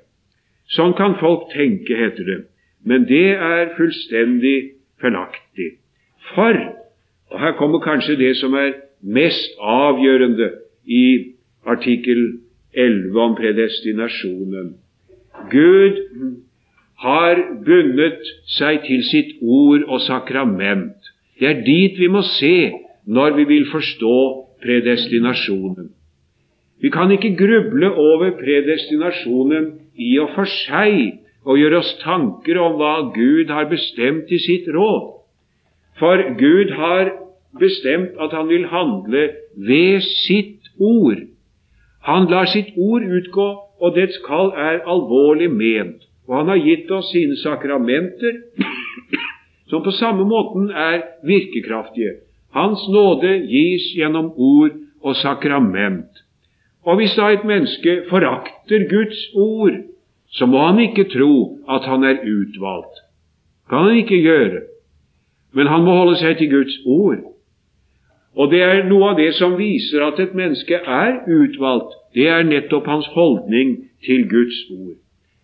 Sånn 0.75 0.93
kan 0.93 1.15
folk 1.19 1.49
tenke, 1.53 1.95
heter 1.95 2.25
det. 2.25 2.39
Men 2.85 3.05
det 3.07 3.35
er 3.35 3.73
fullstendig 3.77 4.71
feilaktig. 5.01 5.77
For 6.35 6.75
og 7.29 7.39
her 7.39 7.51
kommer 7.59 7.79
kanskje 7.79 8.17
det 8.17 8.35
som 8.39 8.53
er 8.57 8.71
mest 9.05 9.57
avgjørende 9.61 10.49
i 10.85 11.35
artikkel 11.65 12.39
11 12.73 13.19
om 13.19 13.35
predestinasjonen. 13.35 14.73
Gud 15.51 15.97
har 16.99 17.39
bundet 17.65 18.27
seg 18.57 18.83
til 18.87 19.03
sitt 19.07 19.37
ord 19.41 19.85
og 19.87 20.01
sakrament. 20.03 20.97
Det 21.39 21.47
er 21.47 21.63
dit 21.63 21.99
vi 21.99 22.09
må 22.11 22.21
se 22.35 22.71
når 23.07 23.37
vi 23.39 23.47
vil 23.53 23.69
forstå 23.71 24.17
predestinasjonen. 24.63 25.89
Vi 26.81 26.89
kan 26.89 27.11
ikke 27.11 27.35
gruble 27.39 27.91
over 27.91 28.35
predestinasjonen 28.39 29.71
i 29.95 30.17
og 30.19 30.35
for 30.35 30.47
seg 30.47 31.19
og 31.47 31.59
gjøre 31.59 31.79
oss 31.79 31.95
tanker 32.03 32.59
om 32.61 32.77
hva 32.79 32.93
Gud 33.15 33.51
har 33.51 33.67
bestemt 33.71 34.31
i 34.31 34.39
sitt 34.43 34.67
råd. 34.75 35.15
For 35.99 36.23
Gud 36.39 36.71
har 36.75 37.11
bestemt 37.59 38.19
at 38.19 38.35
han 38.35 38.47
vil 38.51 38.67
handle 38.71 39.25
ved 39.55 39.99
sitt 40.03 40.69
ord. 40.79 41.25
Han 42.07 42.29
lar 42.31 42.45
sitt 42.45 42.71
ord 42.77 43.03
utgå, 43.03 43.49
og 43.79 43.95
dets 43.95 44.17
kall 44.25 44.53
er 44.55 44.83
alvorlig 44.87 45.49
ment. 45.51 46.05
Og 46.27 46.37
han 46.37 46.51
har 46.51 46.61
gitt 46.61 46.91
oss 46.91 47.11
sine 47.11 47.35
sakramenter 47.41 48.41
som 49.69 49.83
på 49.83 49.93
samme 49.97 50.25
måten 50.27 50.69
er 50.71 51.01
virkekraftige. 51.25 52.19
Hans 52.53 52.85
nåde 52.89 53.35
gis 53.49 53.91
gjennom 53.97 54.31
ord 54.35 54.73
og 55.01 55.15
sakrament. 55.15 56.23
Og 56.85 56.95
hvis 56.97 57.15
da 57.17 57.29
et 57.33 57.45
menneske 57.45 58.03
forakter 58.09 58.85
Guds 58.89 59.19
ord, 59.35 59.75
så 60.31 60.45
må 60.45 60.65
han 60.65 60.79
ikke 60.79 61.09
tro 61.13 61.59
at 61.69 61.85
han 61.85 62.03
er 62.03 62.21
utvalgt. 62.23 63.05
kan 63.69 63.85
han 63.85 63.97
ikke 63.97 64.21
gjøre. 64.21 64.61
Men 65.53 65.67
han 65.67 65.83
må 65.85 65.93
holde 65.97 66.17
seg 66.17 66.37
til 66.37 66.49
Guds 66.49 66.77
ord. 66.85 67.21
Og 68.35 68.51
det 68.51 68.61
er 68.61 68.83
noe 68.87 69.11
av 69.11 69.17
det 69.17 69.31
som 69.37 69.57
viser 69.57 70.03
at 70.05 70.19
et 70.21 70.35
menneske 70.37 70.77
er 70.77 71.21
utvalgt. 71.25 71.95
Det 72.13 72.27
er 72.29 72.45
nettopp 72.45 72.87
hans 72.87 73.07
holdning 73.15 73.77
til 74.05 74.27
Guds 74.29 74.59
ord. 74.73 74.97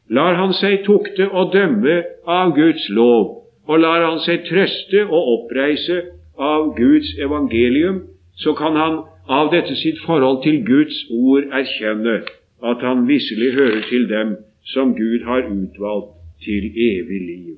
Lar 0.10 0.38
han 0.38 0.54
seg 0.54 0.84
tukte 0.86 1.28
og 1.32 1.54
dømme 1.54 2.04
av 2.30 2.54
Guds 2.56 2.86
lov, 2.94 3.42
og 3.66 3.82
lar 3.82 4.06
han 4.06 4.20
seg 4.22 4.46
trøste 4.46 5.02
og 5.08 5.32
oppreise 5.34 6.02
av 6.38 6.76
Guds 6.78 7.16
evangelium, 7.18 8.04
så 8.38 8.54
kan 8.54 8.78
han 8.78 9.00
av 9.28 9.50
dette 9.52 9.74
sitt 9.80 9.98
forhold 10.06 10.44
til 10.44 10.62
Guds 10.66 10.98
ord 11.10 11.48
erkjenne 11.50 12.20
at 12.66 12.84
han 12.86 13.08
visselig 13.08 13.54
hører 13.56 13.82
til 13.90 14.06
dem 14.10 14.36
som 14.74 14.94
Gud 14.98 15.26
har 15.26 15.48
utvalgt 15.50 16.14
til 16.46 16.70
evig 16.70 17.22
liv. 17.22 17.56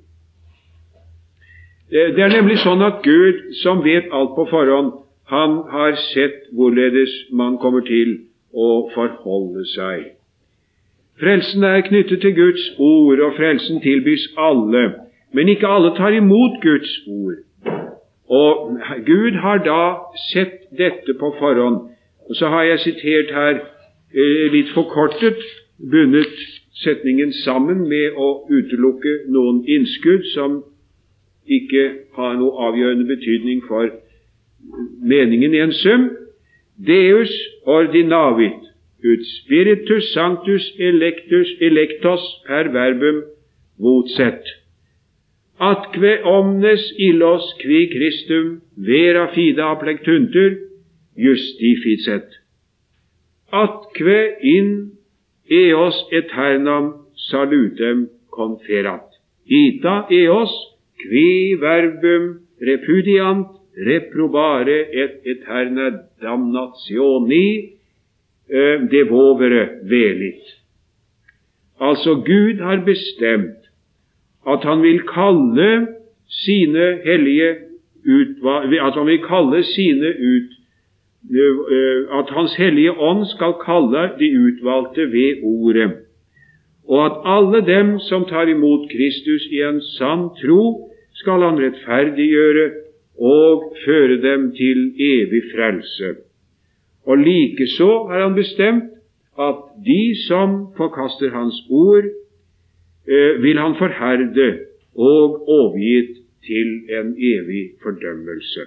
Det 1.92 2.24
er 2.24 2.32
nemlig 2.32 2.60
sånn 2.60 2.84
at 2.84 3.04
Gud, 3.04 3.44
som 3.64 3.84
vet 3.84 4.12
alt 4.12 4.34
på 4.36 4.48
forhånd, 4.50 4.92
han 5.28 5.58
har 5.70 5.96
sett 6.14 6.48
hvorledes 6.56 7.14
man 7.32 7.58
kommer 7.58 7.84
til 7.88 8.14
å 8.54 8.88
forholde 8.94 9.66
seg. 9.74 10.14
Frelsen 11.20 11.66
er 11.68 11.82
knyttet 11.84 12.22
til 12.22 12.36
Guds 12.38 12.64
ord, 12.78 13.20
og 13.20 13.36
frelsen 13.36 13.82
tilbys 13.84 14.30
alle. 14.38 14.84
Men 15.34 15.50
ikke 15.52 15.68
alle 15.68 15.92
tar 15.98 16.16
imot 16.16 16.62
Guds 16.64 16.94
ord. 17.08 17.42
Og 18.30 18.78
Gud 19.06 19.40
har 19.44 19.64
da 19.66 19.84
sett 20.30 20.70
dette 20.78 21.16
på 21.20 21.34
forhånd. 21.40 21.90
Og 22.30 22.36
så 22.36 22.48
har 22.54 22.64
jeg 22.64 22.80
sitert 22.86 23.34
her 23.34 23.60
eh, 23.60 24.48
litt 24.54 24.72
forkortet, 24.76 25.44
bundet 25.92 26.40
setningen 26.84 27.34
sammen 27.44 27.84
med 27.90 28.16
å 28.16 28.32
utelukke 28.52 29.14
noen 29.34 29.64
innskudd 29.68 30.28
som 30.34 30.60
ikke 31.48 31.86
har 32.18 32.36
noe 32.40 32.68
avgjørende 32.68 33.08
betydning 33.08 33.64
for 33.68 33.90
meningen 35.02 35.54
i 35.54 35.64
en 35.66 35.74
sum. 35.74 36.10
Deus 36.78 37.34
ordinavit 37.66 38.62
ut 39.04 39.26
spiritus 39.42 40.14
sanctus 40.14 40.72
electus 40.80 41.50
electos 41.62 42.24
per 42.48 42.70
verbum 42.70 43.24
votsett. 43.80 44.44
atque 45.60 46.22
omnes 46.24 46.84
illos 46.98 47.46
qui 47.62 47.88
Christum 47.90 48.62
vera 48.78 49.28
fide 49.34 49.62
aplectuntur 49.62 50.58
justificet. 51.16 52.30
Atque 53.52 54.38
in 54.42 54.92
eos 55.50 55.98
eternam 56.12 57.08
salutem 57.30 58.10
conferat. 58.30 59.10
Ita 59.48 60.06
eos 60.12 60.54
qui 61.02 61.56
verbum 61.56 62.46
repudiant 62.62 63.57
reprobare 63.86 64.78
et 64.92 65.22
eterna 65.26 65.92
damnationi 66.22 67.50
eh, 68.50 68.82
devovere 68.90 69.84
velit. 69.84 70.44
Altså, 71.80 72.16
Gud 72.26 72.62
har 72.62 72.82
bestemt 72.86 73.68
at 74.48 74.64
han 74.64 74.82
vil 74.82 75.04
kalle 75.08 75.88
sine 76.28 76.98
hellige 77.06 77.68
at 78.08 78.94
han 78.96 79.08
vil 79.08 79.24
kalle 79.28 79.64
sine 79.64 80.10
ut 80.16 80.52
eh, 81.32 82.20
at 82.20 82.30
Hans 82.30 82.56
hellige 82.56 82.92
ånd 82.92 83.26
skal 83.36 83.58
kalle 83.66 84.10
de 84.20 84.32
utvalgte 84.32 85.12
ved 85.12 85.44
ordet, 85.44 85.92
og 86.88 87.06
at 87.06 87.18
alle 87.26 87.62
dem 87.68 88.00
som 88.00 88.26
tar 88.26 88.48
imot 88.48 88.90
Kristus 88.92 89.50
i 89.52 89.60
en 89.70 89.82
sann 89.82 90.30
tro, 90.40 90.88
skal 91.20 91.44
han 91.44 91.60
rettferdiggjøre 91.60 92.87
og 93.18 93.74
føre 93.86 94.22
dem 94.22 94.52
til 94.56 94.94
evig 95.00 95.44
frelse. 95.56 96.16
Og 97.06 97.18
likeså 97.18 98.08
har 98.10 98.22
han 98.24 98.36
bestemt 98.36 98.84
at 99.40 99.58
de 99.86 100.28
som 100.28 100.50
forkaster 100.78 101.30
Hans 101.30 101.56
ord, 101.70 102.04
eh, 103.08 103.42
vil 103.44 103.58
han 103.58 103.76
forherde 103.78 104.60
og 104.96 105.50
overgitt 105.50 106.18
til 106.46 106.68
en 107.00 107.16
evig 107.18 107.70
fordømmelse. 107.84 108.62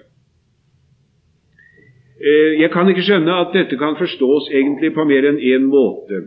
Eh, 2.25 2.61
jeg 2.61 2.71
kan 2.71 2.88
ikke 2.88 3.02
skjønne 3.02 3.40
at 3.40 3.54
dette 3.54 3.76
kan 3.76 3.97
forstås 3.99 4.50
egentlig 4.52 4.95
på 4.95 5.04
mer 5.04 5.28
enn 5.28 5.38
én 5.38 5.66
måte. 5.66 6.23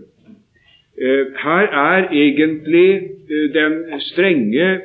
Eh, 0.98 1.26
her 1.46 1.66
er 1.72 2.10
egentlig 2.12 3.10
den 3.54 4.00
strenge 4.00 4.80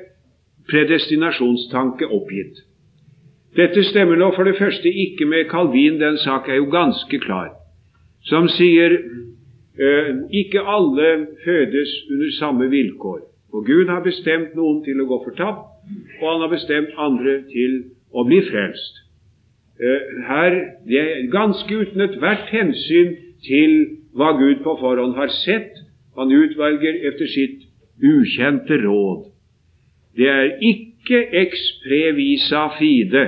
predestinasjonstanke 0.70 2.06
oppgitt. 2.06 2.67
Dette 3.56 3.82
stemmer 3.88 4.16
nå 4.16 4.32
for 4.36 4.44
det 4.44 4.58
første 4.58 4.88
ikke 4.88 5.26
med 5.26 5.48
Calvin, 5.50 6.00
den 6.00 6.18
sak 6.18 6.48
er 6.48 6.60
jo 6.60 6.68
ganske 6.70 7.18
klar, 7.22 7.54
som 8.28 8.48
sier 8.48 8.98
Eh, 9.78 10.14
ikke 10.32 10.60
alle 10.60 11.26
fødes 11.44 11.90
under 12.10 12.30
samme 12.38 12.70
vilkår. 12.70 13.20
For 13.50 13.60
Gud 13.66 13.88
har 13.88 14.02
bestemt 14.02 14.56
noen 14.58 14.80
til 14.84 14.98
å 15.00 15.06
gå 15.06 15.18
fortapt, 15.24 15.68
og 16.20 16.24
han 16.32 16.42
har 16.42 16.50
bestemt 16.50 16.98
andre 16.98 17.36
til 17.52 17.76
å 18.10 18.24
bli 18.26 18.40
frelst. 18.50 18.98
Eh, 19.78 20.02
her, 20.30 20.50
Det 20.88 20.98
er 20.98 21.30
ganske 21.30 21.70
uten 21.74 22.00
ethvert 22.00 22.50
hensyn 22.50 23.14
til 23.46 23.86
hva 24.16 24.32
Gud 24.38 24.64
på 24.64 24.76
forhånd 24.80 25.14
har 25.14 25.30
sett. 25.46 25.72
Han 26.16 26.32
utvelger 26.32 26.94
etter 27.08 27.26
sitt 27.26 27.62
ukjente 28.02 28.82
råd. 28.82 29.30
Det 30.16 30.26
er 30.26 30.58
ikke 30.58 30.87
ex 31.16 31.60
previsa 31.84 32.68
fide 32.78 33.26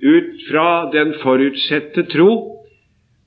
ut 0.00 0.42
fra 0.50 0.90
den 0.92 1.14
forutsette 1.22 2.06
tro. 2.12 2.30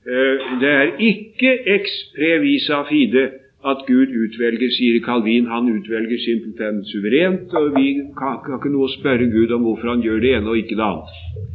Eh, 0.06 0.60
det 0.60 0.70
er 0.70 0.92
ikke 0.98 1.52
ex 1.76 1.90
previsa 2.16 2.82
fide 2.90 3.24
at 3.64 3.86
Gud 3.88 4.12
utvelger, 4.24 4.70
sier 4.76 5.00
Calvin. 5.04 5.46
Han 5.46 5.70
utvelger 5.78 6.18
simpelthen 6.20 6.84
suverent, 6.92 7.54
og 7.54 7.72
vi 7.78 7.88
kan, 8.18 8.42
ikke 8.58 8.72
noe 8.74 8.90
å 8.90 8.94
spørre 8.98 9.30
Gud 9.32 9.54
om 9.56 9.64
hvorfor 9.64 9.94
han 9.94 10.04
gjør 10.04 10.20
det 10.20 10.34
ene 10.36 10.52
og 10.52 10.60
ikke 10.60 10.76
det 10.76 10.88
andre. 10.90 11.53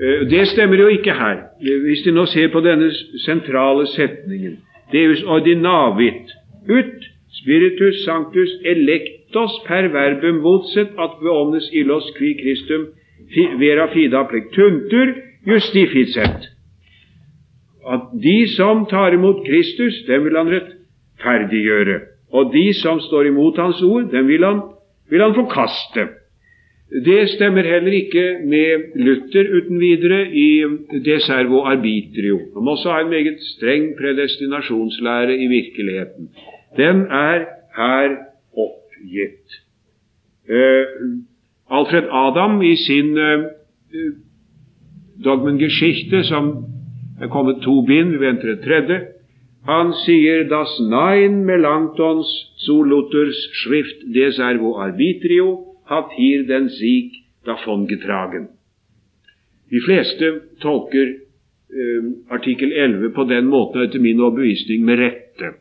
Eh, 0.00 0.24
det 0.30 0.46
stemmer 0.48 0.76
jo 0.76 0.86
ikke 0.86 1.12
her. 1.12 1.42
Hvis 1.60 2.04
de 2.04 2.14
nå 2.14 2.26
ser 2.26 2.48
på 2.52 2.60
denne 2.60 2.90
sentrale 3.24 3.86
setningen 3.86 4.58
Deus 4.92 5.22
ordinavit 5.22 6.30
ut 6.68 7.08
spiritus 7.40 8.04
sanctus 8.04 8.50
electos 8.64 9.52
per 9.66 9.88
verbum 9.92 10.40
motsett 10.42 10.94
at 10.98 11.18
beomnes 11.20 11.68
illos 11.72 12.06
qui 12.16 12.34
Christum 12.40 12.86
vera 13.60 13.88
fida 13.92 14.22
plectuntur 14.30 15.12
justificet. 15.46 16.48
At 17.88 18.00
de 18.22 18.46
som 18.56 18.86
tar 18.86 19.12
imot 19.12 19.44
Kristus, 19.46 20.04
dem 20.06 20.24
vil 20.24 20.36
han 20.36 20.50
rettferdiggjøre. 20.52 22.00
Og 22.32 22.52
de 22.52 22.72
som 22.74 23.00
står 23.00 23.30
imot 23.30 23.56
Hans 23.56 23.82
ord, 23.82 24.10
dem 24.12 24.26
vil 24.28 24.44
han, 24.44 24.60
vil 25.10 25.22
han 25.22 25.34
forkaste. 25.34 26.08
Det 26.88 27.28
stemmer 27.28 27.62
heller 27.62 27.92
ikke 27.92 28.38
med 28.48 28.96
Luther 28.96 29.50
uten 29.56 29.80
videre 29.80 30.22
i 30.32 30.64
De 31.04 31.20
servo 31.20 31.60
arbitrio, 31.68 32.38
som 32.52 32.68
også 32.68 32.90
har 32.90 33.00
en 33.00 33.10
meget 33.10 33.40
streng 33.40 33.92
predestinasjonslære 33.98 35.36
i 35.36 35.46
virkeligheten. 35.46 36.30
Den 36.76 36.96
er 37.10 37.44
her 37.76 38.16
oppgitt. 38.56 39.60
Uh, 40.48 41.20
Alfred 41.70 42.08
Adam 42.10 42.62
i 42.62 42.76
sin 42.76 43.18
uh, 43.18 43.44
Dogmengeschichte, 45.24 46.24
som 46.24 46.64
er 47.20 47.28
kommet 47.28 47.62
to 47.62 47.82
bind, 47.86 48.10
vi 48.10 48.26
venter 48.26 48.52
et 48.52 48.64
tredje, 48.64 49.00
han 49.68 49.92
sier 50.06 50.48
Das 50.48 50.80
Nein 50.80 51.44
Melanchtons 51.44 52.28
zu 52.64 52.82
Luthers 52.82 53.36
Schrift 53.52 54.06
De 54.14 54.32
servo 54.32 54.78
Arbitrio 54.80 55.67
hat 55.88 56.12
hier 56.16 56.44
den 56.46 56.68
Sieg 56.68 57.12
davongetragen. 57.46 58.48
De 59.70 59.80
fleste 59.84 60.32
tolker 60.62 61.08
eh, 61.08 62.04
artikkel 62.32 62.72
11 62.72 63.14
på 63.16 63.24
den 63.28 63.48
måten, 63.52 63.82
etter 63.84 64.00
min 64.00 64.20
overbevisning, 64.20 64.84
med 64.84 65.00
rette. 65.00 65.54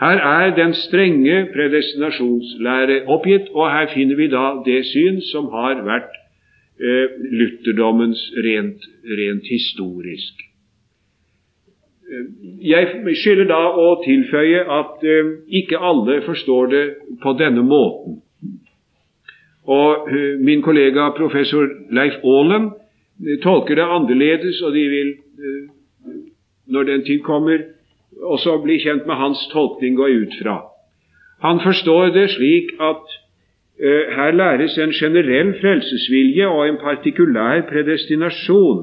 Her 0.00 0.20
er 0.24 0.54
den 0.56 0.72
strenge 0.74 1.46
predestinasjonslære 1.52 3.02
oppgitt, 3.06 3.50
og 3.52 3.68
her 3.72 3.90
finner 3.94 4.16
vi 4.16 4.28
da 4.32 4.44
det 4.64 4.84
syn 4.88 5.20
som 5.32 5.50
har 5.52 5.82
vært 5.84 6.14
eh, 6.80 7.18
lutherdommens 7.40 8.22
rent, 8.46 8.86
rent 9.18 9.50
historisk. 9.52 10.40
Eh, 12.08 12.30
jeg 12.72 13.16
skylder 13.20 13.50
da 13.52 13.60
å 13.76 13.90
tilføye 14.06 14.64
at 14.80 15.04
eh, 15.04 15.34
ikke 15.60 15.80
alle 15.90 16.20
forstår 16.24 16.72
det 16.72 16.84
på 17.22 17.36
denne 17.40 17.64
måten. 17.64 18.22
Og 19.70 20.08
eh, 20.10 20.38
Min 20.40 20.62
kollega 20.62 21.10
professor 21.16 21.68
Leif 21.94 22.18
Aalen 22.24 22.70
eh, 23.26 23.38
tolker 23.42 23.78
det 23.78 23.86
annerledes, 23.86 24.62
og 24.62 24.74
de 24.74 24.84
vil, 24.94 25.12
eh, 25.46 26.14
når 26.66 26.82
den 26.82 27.04
tid 27.06 27.20
kommer, 27.22 27.62
også 28.22 28.58
bli 28.64 28.80
kjent 28.82 29.06
med 29.06 29.14
hans 29.14 29.46
tolkning 29.52 29.96
gå 29.96 30.06
ut 30.22 30.34
fra. 30.42 30.56
Han 31.40 31.60
forstår 31.62 32.10
det 32.16 32.30
slik 32.30 32.74
at 32.80 33.18
her 34.16 34.34
læres 34.36 34.74
en 34.78 34.90
generell 34.92 35.54
frelsesvilje 35.60 36.46
og 36.46 36.66
en 36.68 36.76
partikulær 36.82 37.62
predestinasjon. 37.68 38.82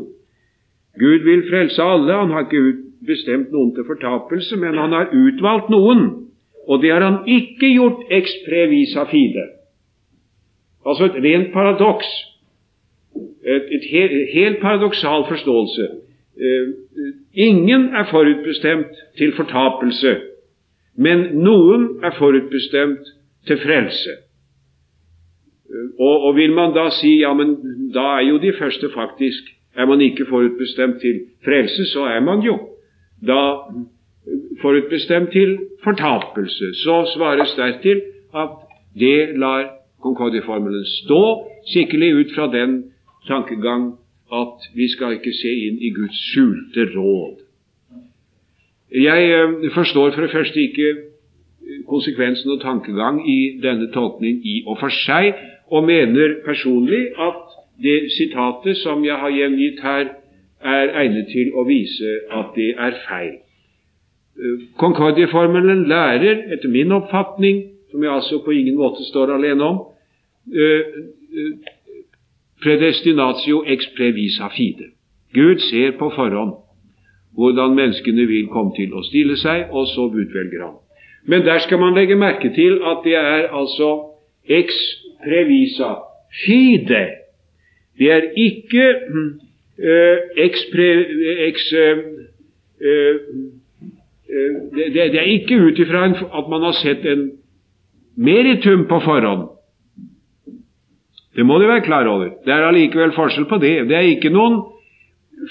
Gud 0.99 1.19
vil 1.27 1.43
frelse 1.51 1.83
alle. 1.83 2.13
Han 2.13 2.33
har 2.33 2.47
ikke 2.47 2.73
bestemt 3.05 3.51
noen 3.53 3.75
til 3.75 3.85
fortapelse, 3.85 4.57
men 4.57 4.73
han 4.73 4.95
har 4.97 5.13
utvalgt 5.13 5.69
noen. 5.69 6.01
Og 6.67 6.81
det 6.81 6.91
har 6.95 7.05
han 7.05 7.19
ikke 7.29 7.69
gjort 7.75 8.09
ex 8.09 8.33
previsa 8.47 9.05
fide. 9.11 9.45
Altså 10.87 11.05
et 11.05 11.17
rent 11.23 11.53
paradoks. 11.53 12.07
Et, 13.45 13.63
et 13.75 13.85
helt, 13.91 14.33
helt 14.33 14.61
paradoksal 14.61 15.23
forståelse. 15.29 15.87
Uh, 16.37 16.73
Ingen 17.33 17.95
er 17.95 18.05
forutbestemt 18.09 18.93
til 19.17 19.33
fortapelse, 19.35 20.15
men 20.97 21.19
noen 21.33 21.99
er 22.03 22.15
forutbestemt 22.17 23.11
til 23.47 23.59
frelse. 23.61 24.15
Og, 25.99 26.21
og, 26.21 26.35
vil 26.35 26.53
man 26.53 26.73
da 26.73 26.87
si 26.95 27.19
ja, 27.19 27.33
men 27.33 27.53
da 27.93 28.05
er 28.17 28.23
jo 28.29 28.39
de 28.41 28.53
første 28.59 28.89
faktisk 28.93 29.53
Er 29.77 29.85
man 29.85 30.01
ikke 30.01 30.25
forutbestemt 30.29 31.01
til 31.01 31.19
frelse, 31.45 31.85
så 31.85 32.03
er 32.09 32.19
man 32.19 32.39
jo 32.39 32.55
da 33.27 33.41
forutbestemt 34.61 35.31
til 35.31 35.59
fortapelse. 35.83 36.73
Så 36.73 37.11
svares 37.15 37.53
dertil 37.55 38.01
at 38.35 38.49
det 38.99 39.37
lar 39.39 39.76
Concordia-formelen 40.07 40.85
stå, 41.03 41.23
ut 42.21 42.31
fra 42.35 42.47
den 42.51 42.83
tankegang 43.27 43.97
at 44.33 44.69
vi 44.75 44.87
skal 44.91 45.17
ikke 45.17 45.33
se 45.35 45.51
inn 45.67 45.77
i 45.79 45.91
Guds 45.95 46.17
skjulte 46.31 46.87
råd. 46.95 47.43
Jeg 48.91 49.29
eh, 49.31 49.71
forstår 49.75 50.11
for 50.15 50.21
det 50.21 50.31
første 50.31 50.61
ikke 50.61 50.89
eh, 50.89 51.81
konsekvensen 51.87 52.51
og 52.51 52.61
tankegang 52.61 53.19
i 53.29 53.59
denne 53.63 53.91
tolkning 53.91 54.39
i 54.43 54.61
og 54.67 54.79
for 54.79 54.91
seg, 55.03 55.33
og 55.71 55.83
mener 55.83 56.39
personlig 56.45 57.09
at 57.19 57.43
det 57.83 58.11
sitatet 58.15 58.79
som 58.79 59.03
jeg 59.05 59.19
har 59.19 59.31
gjengitt 59.35 59.83
her, 59.83 60.13
er 60.63 60.89
egnet 61.03 61.27
til 61.29 61.51
å 61.53 61.67
vise 61.67 62.15
at 62.33 62.55
det 62.55 62.71
er 62.81 62.95
feil. 63.05 63.35
Concordieformelen 64.77 65.83
lærer, 65.89 66.47
etter 66.53 66.71
min 66.71 66.91
oppfatning, 66.95 67.61
som 67.91 68.03
jeg 68.03 68.11
altså 68.11 68.39
på 68.45 68.55
ingen 68.55 68.79
måte 68.79 69.05
står 69.05 69.35
alene 69.35 69.63
om, 69.63 69.77
predestinatio 72.63 73.63
ex 73.67 73.89
previsa 73.97 74.49
fide. 74.55 74.91
Gud 75.33 75.59
ser 75.69 75.97
på 75.99 76.09
forhånd 76.15 76.55
hvordan 77.37 77.75
menneskene 77.77 78.25
vil 78.25 78.47
komme 78.49 78.73
til 78.73 78.95
å 78.97 79.03
stille 79.05 79.35
seg, 79.37 79.67
og 79.69 79.85
så 79.91 80.07
utvelger 80.09 80.63
han. 80.63 80.77
Men 81.29 81.43
der 81.45 81.59
skal 81.61 81.77
man 81.79 81.93
legge 81.93 82.15
merke 82.17 82.49
til 82.55 82.79
at 82.81 83.03
det 83.05 83.13
er 83.19 83.51
altså 83.53 83.89
ex 84.49 84.73
previsa 85.21 85.91
fide. 86.45 87.03
Det 87.99 88.11
er 88.11 88.31
ikke 88.37 88.87
uh, 89.13 90.17
ex, 90.45 90.65
pre, 90.73 90.87
ex 91.47 91.67
uh, 91.73 92.01
uh, 92.81 93.19
det, 94.75 94.87
det, 94.95 95.19
er 95.19 95.29
ikke 95.37 95.59
ut 95.61 95.79
ifra 95.79 96.07
at 96.09 96.49
man 96.49 96.61
har 96.61 96.75
sett 96.81 97.05
en 97.05 97.31
meritum 98.15 98.87
på 98.89 98.99
forhånd. 99.05 99.47
Det 101.37 101.45
må 101.45 101.59
du 101.61 101.67
være 101.67 101.85
klar 101.85 102.07
over. 102.09 102.31
Det 102.45 102.53
er 102.53 102.65
allikevel 102.65 103.13
forskjell 103.13 103.45
på 103.45 103.59
det. 103.61 103.73
Det 103.89 103.95
er 103.95 104.09
ikke 104.09 104.33
noen 104.33 104.63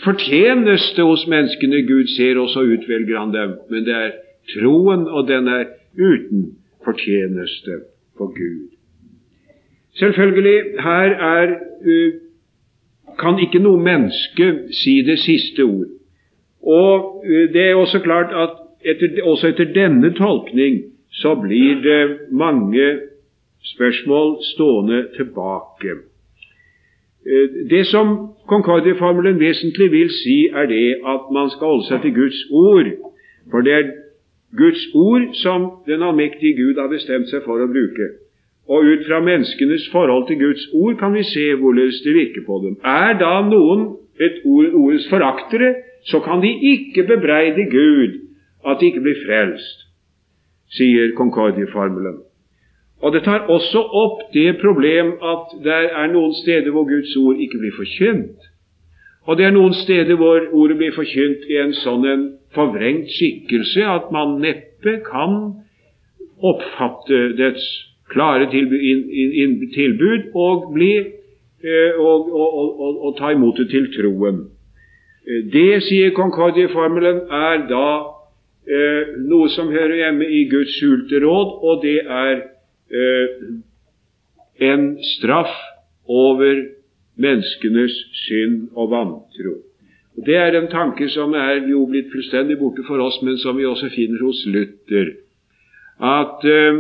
fortjeneste 0.03 1.05
hos 1.07 1.27
menneskene 1.31 1.85
Gud 1.87 2.11
ser, 2.17 2.41
og 2.43 2.51
så 2.51 2.65
utvelger 2.67 3.19
han 3.19 3.35
dem. 3.35 3.55
Men 3.71 3.87
det 3.87 3.95
er 3.95 4.15
troen, 4.51 5.07
og 5.07 5.29
den 5.29 5.47
er 5.49 5.69
uten 5.95 6.57
fortjeneste 6.85 7.81
for 8.19 8.35
Gud. 8.35 8.67
Selvfølgelig, 9.99 10.59
her 10.83 11.15
er 11.31 11.55
uh, 11.87 12.13
kan 13.19 13.39
ikke 13.41 13.63
noe 13.63 13.81
menneske 13.81 14.51
si 14.75 14.99
det 15.07 15.21
siste 15.23 15.65
ord. 15.65 15.89
Og 16.67 17.23
uh, 17.23 17.47
det 17.55 17.63
er 17.71 17.75
også 17.79 18.03
klart 18.05 18.35
at 18.35 18.59
etter, 18.85 19.23
også 19.23 19.55
etter 19.55 19.71
denne 19.75 20.11
tolkning 20.19 20.83
så 21.11 21.35
blir 21.39 21.79
det 21.83 22.03
mange 22.31 22.91
spørsmål 23.75 24.37
stående 24.53 25.01
tilbake. 25.17 25.91
Eh, 27.27 27.47
det 27.71 27.85
som 27.87 28.07
Concordia-formelen 28.53 29.41
vesentlig 29.41 29.91
vil 29.91 30.11
si, 30.23 30.39
er 30.61 30.67
det 30.67 30.89
at 31.15 31.23
man 31.37 31.51
skal 31.51 31.67
holde 31.73 31.87
seg 31.89 32.03
til 32.03 32.15
Guds 32.21 32.41
ord. 32.51 32.91
For 33.51 33.61
det 33.67 33.73
er 33.79 33.87
Guds 34.63 34.83
ord 34.95 35.35
som 35.35 35.71
den 35.87 36.03
allmektige 36.03 36.57
Gud 36.63 36.81
har 36.81 36.89
bestemt 36.89 37.29
seg 37.31 37.43
for 37.47 37.63
å 37.63 37.71
bruke. 37.71 38.07
Og 38.69 38.87
ut 38.93 39.03
fra 39.07 39.21
menneskenes 39.23 39.89
forhold 39.93 40.27
til 40.27 40.39
Guds 40.39 40.63
ord 40.75 40.97
kan 41.03 41.15
vi 41.15 41.23
se 41.23 41.55
hvorledes 41.55 42.01
det 42.05 42.15
virker 42.15 42.47
på 42.47 42.61
dem. 42.65 42.79
Er 42.85 43.19
da 43.19 43.35
noen 43.47 43.89
et 44.21 44.41
ord, 44.45 44.71
ordets 44.75 45.09
foraktere, 45.11 45.75
så 46.07 46.21
kan 46.23 46.43
de 46.43 46.51
ikke 46.73 47.07
bebreide 47.11 47.67
Gud 47.71 48.23
at 48.67 48.81
de 48.81 48.91
ikke 48.91 49.03
blir 49.07 49.19
frelst, 49.27 49.87
sier 50.75 51.13
Concordie-formelen. 51.19 52.26
Og 53.05 53.13
det 53.13 53.23
tar 53.25 53.51
også 53.53 53.83
opp 54.03 54.21
det 54.33 54.57
problem 54.63 55.17
at 55.21 55.57
det 55.65 55.81
er 55.93 56.13
noen 56.13 56.33
steder 56.35 56.73
hvor 56.73 56.87
Guds 56.89 57.17
ord 57.21 57.37
ikke 57.37 57.61
blir 57.61 57.75
forkynt. 57.77 58.47
Og 59.27 59.37
det 59.37 59.47
er 59.47 59.55
noen 59.55 59.75
steder 59.75 60.17
hvor 60.17 60.49
ordet 60.53 60.79
blir 60.79 60.95
forkynt 60.95 61.45
i 61.51 61.59
en 61.61 61.75
sånn 61.83 62.07
en 62.09 62.25
forvrengt 62.57 63.11
skikkelse 63.13 63.85
at 63.85 64.09
man 64.15 64.39
neppe 64.41 65.01
kan 65.07 65.37
oppfatte 66.41 67.21
dets 67.37 67.67
klare 68.13 68.47
tilbud, 68.51 69.67
tilbud 69.75 70.29
og, 70.35 70.69
bli, 70.75 70.93
eh, 71.67 71.99
og, 71.99 72.31
og, 72.33 73.01
og, 73.05 73.17
ta 73.19 73.33
imot 73.35 73.59
det 73.59 73.69
til 73.73 73.89
troen. 73.97 74.45
Eh, 75.27 75.43
det, 75.53 75.83
sier 75.89 76.15
Concordie-formelen, 76.15 77.25
er 77.27 77.65
da 77.71 77.89
eh, 78.71 79.17
noe 79.27 79.51
som 79.57 79.73
hører 79.75 79.99
hjemme 80.05 80.29
i 80.29 80.45
Guds 80.53 80.79
skjulte 80.79 81.23
råd, 81.25 81.57
og 81.67 81.83
det 81.83 81.99
er 82.07 82.45
en 84.63 84.85
straff 85.03 85.53
over 86.07 86.61
menneskenes 87.21 87.95
synd 88.27 88.69
og 88.77 88.91
vantro. 88.93 89.57
Og 90.17 90.27
Det 90.27 90.37
er 90.37 90.57
en 90.57 90.69
tanke 90.73 91.09
som 91.13 91.35
er 91.37 91.67
jo 91.69 91.85
blitt 91.91 92.13
fullstendig 92.13 92.59
borte 92.59 92.85
for 92.87 93.01
oss, 93.05 93.19
men 93.23 93.37
som 93.39 93.57
vi 93.57 93.67
også 93.69 93.91
finner 93.93 94.23
hos 94.25 94.45
Luther. 94.49 95.13
At 96.01 96.45
eh, 96.45 96.79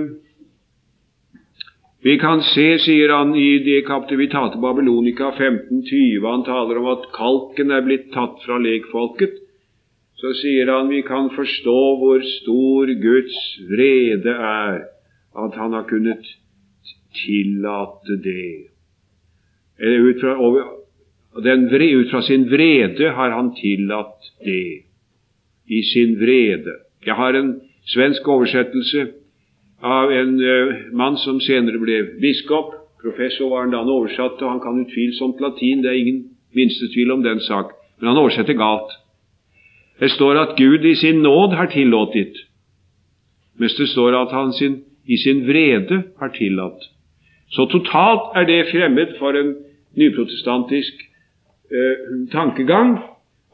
vi 2.06 2.16
kan 2.20 2.40
se, 2.54 2.78
sier 2.80 3.12
han 3.12 3.34
i 3.36 3.58
De 3.64 3.80
Captivitate 3.84 4.60
Babylonica 4.60 5.32
1520, 5.34 6.24
han 6.24 6.44
taler 6.48 6.80
om 6.80 6.90
at 6.94 7.08
kalken 7.16 7.72
er 7.72 7.84
blitt 7.84 8.12
tatt 8.14 8.40
fra 8.44 8.60
lekfolket. 8.62 9.42
Så 10.16 10.32
sier 10.40 10.70
han 10.72 10.88
vi 10.88 11.02
kan 11.04 11.28
forstå 11.34 11.80
hvor 12.00 12.22
stor 12.24 12.92
Guds 13.02 13.40
vrede 13.68 14.32
er 14.32 14.84
at 15.44 15.54
han 15.54 15.72
har 15.72 15.84
kunnet 15.88 16.24
tillate 17.24 18.16
det. 18.24 18.68
Ut 19.78 20.20
fra, 20.20 20.34
den, 21.44 21.68
ut 21.68 22.10
fra 22.10 22.22
sin 22.22 22.48
vrede 22.50 23.10
har 23.10 23.30
han 23.30 23.54
tillatt 23.54 24.32
det. 24.44 24.82
I 25.66 25.82
sin 25.82 26.16
vrede. 26.20 26.72
Jeg 27.06 27.14
har 27.14 27.34
en 27.34 27.60
svensk 27.86 28.28
oversettelse 28.28 29.06
av 29.82 30.12
en 30.12 30.40
uh, 30.40 30.74
mann 30.92 31.18
som 31.20 31.40
senere 31.40 31.80
ble 31.82 32.02
biskop. 32.22 32.72
Professor 33.02 33.50
var 33.50 33.66
han 33.66 33.74
da 33.74 33.82
han 33.82 33.92
oversatte, 33.92 34.44
og 34.44 34.50
han 34.50 34.62
kan 34.62 34.80
utvilsomt 34.84 35.42
latin. 35.42 35.82
Det 35.82 35.90
er 35.90 36.00
ingen 36.00 36.22
minste 36.54 36.88
tvil 36.94 37.12
om 37.12 37.22
den 37.22 37.40
sak. 37.40 37.74
Men 38.00 38.12
han 38.12 38.22
oversetter 38.22 38.56
galt. 38.58 38.94
Det 40.00 40.10
står 40.12 40.38
at 40.40 40.56
Gud 40.56 40.84
i 40.84 40.94
sin 40.94 41.22
nåd 41.22 41.54
har 41.56 41.70
tillåtit, 41.72 42.36
mens 43.56 43.76
det 43.76 43.88
står 43.88 44.16
at 44.18 44.32
han 44.32 44.52
sin 44.52 44.82
i 45.06 45.16
sin 45.16 45.44
vrede 45.46 46.02
har 46.20 46.32
tillatt. 46.34 46.88
Så 47.50 47.66
totalt 47.70 48.34
er 48.36 48.46
det 48.48 48.70
fremmed 48.72 49.14
for 49.18 49.38
en 49.38 49.54
nyprotestantisk 49.96 50.94
eh, 51.70 52.06
tankegang 52.32 52.98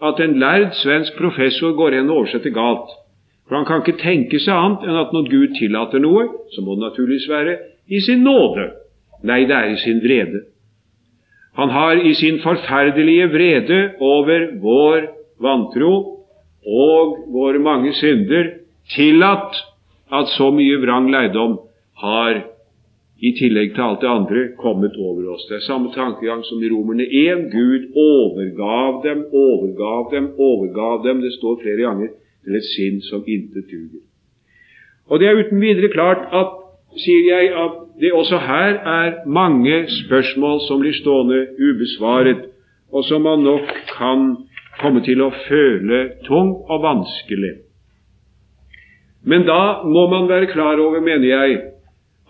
at 0.03 0.21
en 0.21 0.39
lærd 0.41 0.73
svensk 0.81 1.17
professor 1.19 1.77
går 1.77 1.99
hen 1.99 2.11
og 2.11 2.23
oversetter 2.23 2.51
galt. 2.51 2.91
For 3.47 3.57
han 3.57 3.67
kan 3.69 3.83
ikke 3.83 4.01
tenke 4.01 4.41
seg 4.41 4.55
annet 4.57 4.87
enn 4.89 5.01
at 5.03 5.13
når 5.15 5.29
Gud 5.31 5.59
tillater 5.59 6.03
noe, 6.03 6.25
så 6.55 6.65
må 6.65 6.77
det 6.77 6.87
naturligvis 6.87 7.29
være 7.31 7.59
i 7.93 8.01
sin 8.01 8.25
nåde. 8.25 8.71
Nei, 9.23 9.45
det 9.47 9.57
er 9.57 9.75
i 9.75 9.79
sin 9.83 10.01
vrede. 10.03 10.47
Han 11.59 11.71
har 11.71 12.01
i 12.01 12.15
sin 12.17 12.41
forferdelige 12.41 13.29
vrede 13.29 13.81
over 14.01 14.47
vår 14.63 15.11
vantro 15.43 15.93
og 16.65 17.19
våre 17.35 17.61
mange 17.61 17.93
synder 17.99 18.55
tillatt 18.95 19.59
at 20.13 20.33
så 20.37 20.51
mye 20.53 20.81
vrang 20.83 21.11
lærdom 21.13 21.59
har 22.03 22.43
i 23.23 23.31
tillegg 23.39 23.75
til 23.75 23.85
alt 23.87 24.01
det 24.03 24.11
andre 24.11 24.41
kommet 24.59 24.97
over 24.99 25.29
oss. 25.35 25.45
Det 25.49 25.57
er 25.57 25.67
samme 25.67 25.93
tankegang 25.95 26.43
som 26.45 26.63
i 26.63 26.71
Romerne 26.73 27.07
1. 27.07 27.45
Gud 27.53 27.85
overgav 27.95 28.99
dem, 29.07 29.25
overgav 29.33 30.09
dem, 30.15 30.33
overgav 30.39 31.05
dem. 31.07 31.23
Det 31.23 31.33
står 31.39 31.61
flere 31.63 31.87
ganger 31.87 32.11
til 32.45 32.59
et 32.59 32.69
sinn 32.75 32.99
som 33.07 33.23
intet 33.27 33.71
duger. 33.71 34.03
Og 35.07 35.21
det 35.21 35.29
er 35.29 35.39
uten 35.39 35.63
videre 35.63 35.93
klart 35.93 36.27
at, 36.35 36.59
sier 36.99 37.25
jeg, 37.31 37.53
at 37.57 37.79
det 38.01 38.13
også 38.13 38.39
her 38.43 38.79
er 38.99 39.23
mange 39.27 39.85
spørsmål 40.03 40.61
som 40.67 40.83
blir 40.83 40.97
stående 40.97 41.45
ubesvaret, 41.57 42.49
og 42.93 43.05
som 43.05 43.23
man 43.23 43.47
nok 43.47 43.71
kan 43.97 44.25
komme 44.81 45.01
til 45.07 45.23
å 45.23 45.31
føle 45.47 46.09
tung 46.27 46.57
og 46.67 46.83
vanskelig. 46.83 47.63
Men 49.25 49.47
da 49.47 49.83
må 49.87 50.07
man 50.11 50.29
være 50.29 50.51
klar 50.51 50.81
over, 50.83 51.01
mener 51.01 51.29
jeg, 51.29 51.61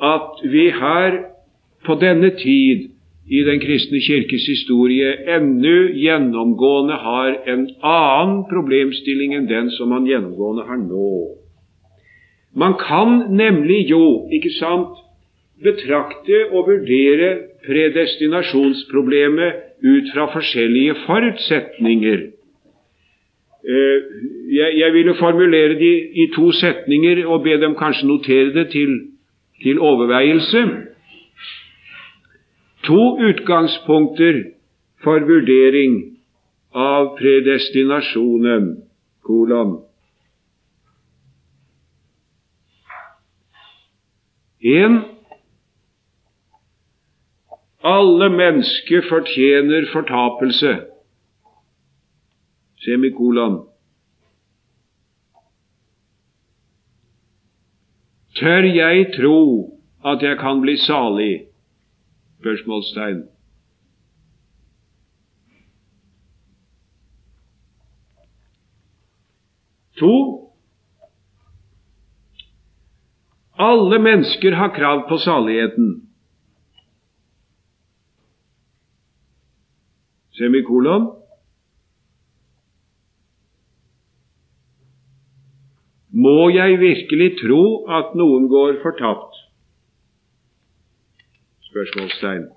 at 0.02 0.42
vi 0.52 0.70
her 0.70 1.20
på 1.86 1.94
denne 2.00 2.30
tid 2.30 2.88
i 3.30 3.44
Den 3.46 3.60
kristne 3.62 4.00
kirkes 4.02 4.46
historie 4.50 5.12
ennå 5.36 5.76
gjennomgående 5.94 6.96
har 7.04 7.36
en 7.48 7.62
annen 7.86 8.42
problemstilling 8.50 9.34
enn 9.38 9.46
den 9.46 9.70
som 9.76 9.92
man 9.94 10.08
gjennomgående 10.10 10.66
har 10.66 10.80
nå. 10.82 11.12
Man 12.54 12.74
kan 12.80 13.30
nemlig 13.30 13.86
jo, 13.90 14.28
ikke 14.34 14.50
sant, 14.58 14.98
betrakte 15.62 16.42
og 16.50 16.66
vurdere 16.66 17.30
predestinasjonsproblemet 17.66 19.62
ut 19.86 20.10
fra 20.12 20.26
forskjellige 20.34 20.98
forutsetninger. 21.06 22.31
Eh, 23.62 24.02
jeg, 24.56 24.78
jeg 24.78 24.92
ville 24.92 25.14
formulere 25.18 25.78
de 25.78 25.92
i 26.22 26.26
to 26.34 26.52
setninger 26.52 27.26
og 27.26 27.42
be 27.42 27.54
dem 27.62 27.76
kanskje 27.78 28.06
notere 28.06 28.54
det 28.54 28.70
til, 28.70 28.96
til 29.62 29.78
overveielse. 29.80 30.62
To 32.82 33.02
utgangspunkter 33.28 34.42
for 35.04 35.22
vurdering 35.28 36.18
av 36.74 37.14
predestinasjonen, 37.18 38.68
kolon. 39.22 39.78
En 44.62 45.00
Alle 47.82 48.28
mennesker 48.30 49.02
fortjener 49.08 49.88
fortapelse. 49.92 50.91
Semikolon. 52.82 53.60
Tør 58.34 58.66
jeg 58.66 59.12
tro 59.14 59.38
at 60.04 60.22
jeg 60.22 60.38
kan 60.40 60.60
bli 60.64 60.76
salig? 60.82 61.46
Spørsmålstegn. 62.40 63.22
To. 70.02 70.14
Alle 73.62 73.98
mennesker 74.02 74.56
har 74.58 74.74
krav 74.74 75.06
på 75.08 75.18
saligheten. 75.22 76.08
Semikolon. 80.34 81.21
Må 86.32 86.48
jeg 86.54 86.80
virkelig 86.80 87.28
tro 87.42 87.62
at 88.00 88.16
noen 88.18 88.48
går 88.48 88.80
fortapt? 88.82 89.38
Spørsmålstegn. 91.68 92.50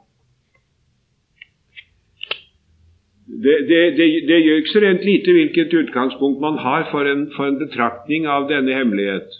Det, 3.46 3.56
det, 3.70 3.80
det, 3.98 4.06
det, 4.30 4.38
gjør 4.46 4.60
ikke 4.62 4.74
så 4.74 4.82
rent 4.84 5.06
lite 5.06 5.34
hvilket 5.34 5.74
utgangspunkt 5.82 6.44
man 6.44 6.60
har 6.62 6.86
for 6.92 7.10
en, 7.10 7.26
for 7.36 7.50
en 7.50 7.58
betraktning 7.60 8.28
av 8.30 8.46
denne 8.52 8.76
hemmelighet. 8.78 9.40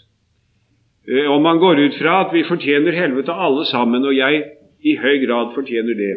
Eh, 1.08 1.28
om 1.30 1.42
man 1.42 1.60
går 1.62 1.80
ut 1.84 1.98
fra 2.00 2.16
at 2.24 2.34
vi 2.34 2.42
fortjener 2.48 2.98
helvete 2.98 3.32
alle 3.32 3.64
sammen, 3.70 4.04
og 4.04 4.16
jeg 4.16 4.42
i 4.82 4.96
høy 4.98 5.22
grad 5.22 5.54
fortjener 5.54 5.94
det, 5.98 6.14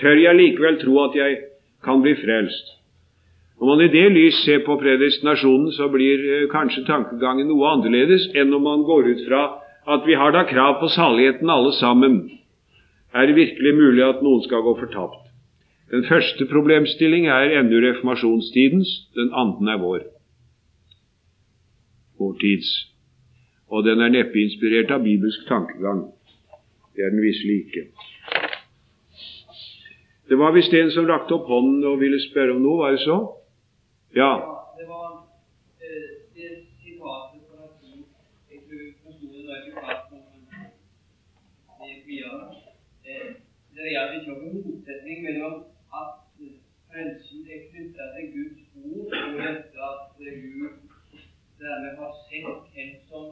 tør 0.00 0.16
jeg 0.22 0.40
likevel 0.40 0.80
tro 0.80 0.96
at 1.04 1.18
jeg 1.20 1.36
kan 1.84 2.02
bli 2.02 2.16
frelst. 2.22 2.72
Om 3.60 3.68
man 3.70 3.80
i 3.80 3.88
det 3.88 4.08
lys 4.12 4.40
ser 4.44 4.64
på 4.66 4.76
predestinasjonen, 4.80 5.70
så 5.72 5.88
blir 5.88 6.24
eh, 6.24 6.46
kanskje 6.52 6.86
tankegangen 6.88 7.48
noe 7.48 7.70
annerledes 7.76 8.26
enn 8.34 8.54
om 8.54 8.64
man 8.66 8.82
går 8.86 9.12
ut 9.12 9.26
fra 9.28 9.44
at 9.94 10.06
vi 10.08 10.16
har 10.18 10.32
da 10.34 10.42
krav 10.48 10.80
på 10.80 10.88
saligheten 10.90 11.50
alle 11.50 11.72
sammen. 11.78 12.18
Er 13.14 13.28
det 13.28 13.36
virkelig 13.36 13.74
mulig 13.78 14.02
at 14.02 14.24
noen 14.24 14.42
skal 14.42 14.64
gå 14.66 14.74
fortapt? 14.80 15.20
Den 15.92 16.02
første 16.08 16.46
problemstilling 16.50 17.28
er 17.30 17.52
ennå 17.60 17.78
reformasjonstidens, 17.84 18.90
den 19.14 19.30
andre 19.36 19.76
er 19.76 19.82
vår. 19.82 20.02
Vår 22.18 22.34
tids. 22.40 22.72
Og 23.70 23.84
den 23.86 24.02
er 24.02 24.10
neppe 24.10 24.40
inspirert 24.40 24.90
av 24.90 25.04
bibelsk 25.04 25.46
tankegang. 25.48 26.08
Det 26.96 27.04
er 27.04 27.14
den 27.14 27.22
visselig 27.22 27.60
ikke. 27.66 27.86
Det 30.28 30.38
var 30.40 30.54
visst 30.56 30.74
en 30.74 30.90
som 30.90 31.06
rakte 31.06 31.36
opp 31.36 31.46
hånden 31.52 31.84
og 31.84 32.00
ville 32.00 32.18
spørre 32.22 32.56
om 32.56 32.62
noe, 32.64 32.80
var 32.80 32.96
det 32.96 33.04
så? 33.04 33.18
Ja. 34.16 34.30
Det 34.78 34.88
var 34.88 35.26
eh, 35.84 36.10
det 36.34 36.66
sitatet 36.82 37.40
fra 37.48 37.62
Jeg 38.50 38.58
tror 38.66 38.80
jeg 38.80 39.72
fast 39.74 40.12
om 40.12 40.20
det 41.80 41.86
gikk 41.88 42.06
videre. 42.06 42.54
Eh, 43.04 43.28
det 43.74 43.82
er 43.96 44.12
ikke 44.12 44.30
noen 44.30 44.60
motsetning 44.66 45.18
mellom 45.26 45.56
at 46.02 46.12
frelsen 46.90 47.40
er 47.54 47.64
knytta 47.70 48.04
til 48.14 48.30
Guds 48.34 48.62
ord, 48.84 49.10
og 49.24 49.34
dette 49.40 49.82
at 49.90 50.02
Gud 50.18 50.70
dermed 51.58 51.98
har 51.98 52.12
sett 52.28 52.70
hvem 52.74 52.94
som 53.08 53.26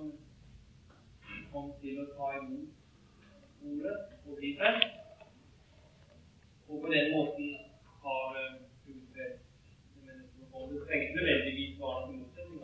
kom 1.52 1.70
til 1.84 2.02
å 2.02 2.08
ta 2.16 2.32
imot 2.40 2.68
ordet 3.70 3.96
og 4.26 4.34
bli 4.40 4.50
og 6.68 6.76
på 6.82 6.86
den 6.96 7.06
måten 7.14 7.48
har 8.02 8.28
utbredt 8.88 9.42
Det 10.72 10.80
trenger 10.86 11.08
ikke 11.08 11.16
nødvendigvis 11.16 11.80
være 11.80 12.00
noen 12.06 12.20
motsetning. 12.20 12.60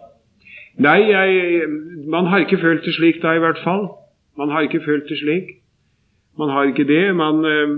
Nei, 0.78 0.98
jeg, 1.10 1.62
man 2.06 2.28
har 2.30 2.44
ikke 2.44 2.60
følt 2.62 2.84
det 2.86 2.94
slik 2.94 3.22
da, 3.22 3.34
i 3.34 3.42
hvert 3.42 3.58
fall. 3.64 3.88
Man 4.38 4.52
har 4.54 4.66
ikke 4.66 4.84
følt 4.84 5.08
det 5.10 5.18
slik. 5.18 5.50
Man 6.38 6.52
har 6.54 6.70
ikke 6.70 6.86
det. 6.86 7.16
Man, 7.16 7.42
eh, 7.44 7.72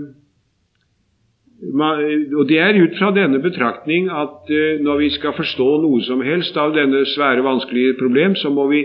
man, 1.80 2.02
og 2.36 2.48
det 2.48 2.58
er 2.60 2.76
ut 2.82 2.98
fra 2.98 3.10
denne 3.16 3.40
betraktning 3.40 4.10
at 4.12 4.52
uh, 4.52 4.80
når 4.84 4.98
vi 5.00 5.10
skal 5.16 5.32
forstå 5.36 5.68
noe 5.80 6.00
som 6.04 6.20
helst 6.24 6.56
av 6.56 6.74
denne 6.76 7.04
svære, 7.08 7.44
vanskelige 7.44 7.96
problem, 8.00 8.36
så 8.36 8.52
må 8.52 8.68
vi 8.68 8.84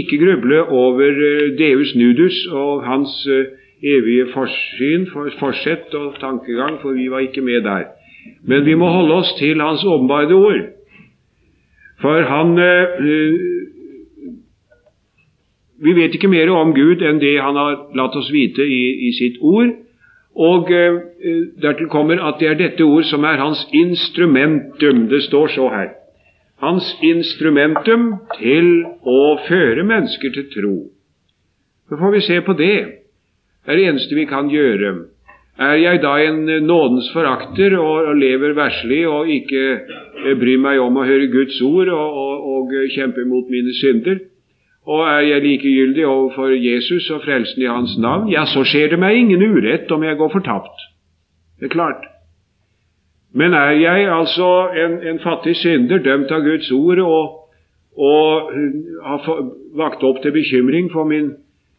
ikke 0.00 0.20
gruble 0.20 0.62
over 0.62 1.12
uh, 1.16 1.48
Deus 1.58 1.94
nudus 1.96 2.46
og 2.52 2.84
hans 2.84 3.20
evige 3.84 4.28
forsyn, 4.32 5.04
forsett 5.40 5.94
og 5.94 6.16
tankegang, 6.20 6.80
for 6.80 6.96
vi 6.96 7.10
var 7.12 7.24
ikke 7.24 7.44
med 7.44 7.64
der. 7.64 7.92
Men 8.44 8.64
vi 8.66 8.74
må 8.74 8.88
holde 8.90 9.20
oss 9.20 9.32
til 9.38 9.60
Hans 9.60 9.84
åpenbare 9.84 10.34
ord. 10.34 10.75
For 12.00 12.22
han 12.22 12.58
øh, 12.58 13.34
Vi 15.78 15.92
vet 15.92 16.14
ikke 16.14 16.28
mer 16.28 16.50
om 16.50 16.74
Gud 16.74 17.02
enn 17.04 17.20
det 17.20 17.36
han 17.40 17.56
har 17.56 17.74
latt 17.96 18.16
oss 18.16 18.30
vite 18.32 18.64
i, 18.64 19.08
i 19.08 19.12
sitt 19.12 19.36
ord. 19.40 19.74
Og 20.36 20.70
øh, 20.72 21.00
dertil 21.62 21.88
kommer 21.92 22.20
at 22.28 22.40
det 22.40 22.48
er 22.48 22.58
dette 22.60 22.84
ord 22.84 23.04
som 23.04 23.24
er 23.24 23.40
hans 23.40 23.66
instrumentum. 23.72 25.08
Det 25.08 25.22
står 25.22 25.46
så 25.46 25.68
her. 25.68 25.90
Hans 26.60 26.88
instrumentum 27.04 28.14
til 28.38 28.84
å 29.04 29.36
føre 29.48 29.84
mennesker 29.84 30.32
til 30.32 30.48
tro. 30.52 30.76
Så 31.88 31.98
får 32.00 32.12
vi 32.12 32.20
se 32.20 32.40
på 32.40 32.52
det. 32.52 32.76
det 33.64 33.72
er 33.72 33.76
det 33.76 33.88
eneste 33.88 34.14
vi 34.14 34.24
kan 34.24 34.48
gjøre. 34.48 34.94
Er 35.58 35.78
jeg 35.80 36.02
da 36.02 36.16
en 36.20 36.42
nådens 36.66 37.08
forakter 37.12 37.78
og, 37.78 38.16
lever 38.16 38.52
verslig 38.52 39.06
og 39.08 39.28
ikke 39.28 39.62
eh, 39.72 40.34
bryr 40.36 40.60
meg 40.60 40.80
om 40.84 40.98
å 41.00 41.04
høre 41.08 41.30
Guds 41.32 41.56
ord 41.64 41.88
og, 41.88 42.18
og, 42.24 42.50
og 42.52 42.74
kjempe 42.92 43.24
mot 43.24 43.48
mine 43.48 43.72
synder, 43.80 44.20
og 44.86 45.00
er 45.08 45.22
jeg 45.30 45.42
likegyldig 45.42 46.04
overfor 46.06 46.52
Jesus 46.52 47.08
og 47.10 47.24
frelsen 47.24 47.64
i 47.64 47.70
Hans 47.70 47.96
navn, 47.98 48.28
ja, 48.30 48.44
så 48.46 48.62
skjer 48.68 48.92
det 48.92 49.00
meg 49.00 49.16
ingen 49.16 49.42
urett 49.42 49.90
om 49.90 50.04
jeg 50.04 50.18
går 50.20 50.30
fortapt. 50.34 50.84
Det 51.58 51.70
er 51.70 51.72
klart. 51.72 52.04
Men 53.34 53.56
er 53.56 53.72
jeg 53.80 54.06
altså 54.12 54.50
en, 54.76 55.00
en 55.08 55.18
fattig 55.24 55.56
synder, 55.56 56.04
dømt 56.04 56.30
av 56.32 56.44
Guds 56.44 56.68
ord, 56.72 57.00
og, 57.00 57.56
og 57.96 58.52
har 59.08 59.42
vakt 59.80 60.04
opp 60.04 60.22
til 60.22 60.36
bekymring 60.36 60.92
for 60.92 61.08
min 61.08 61.32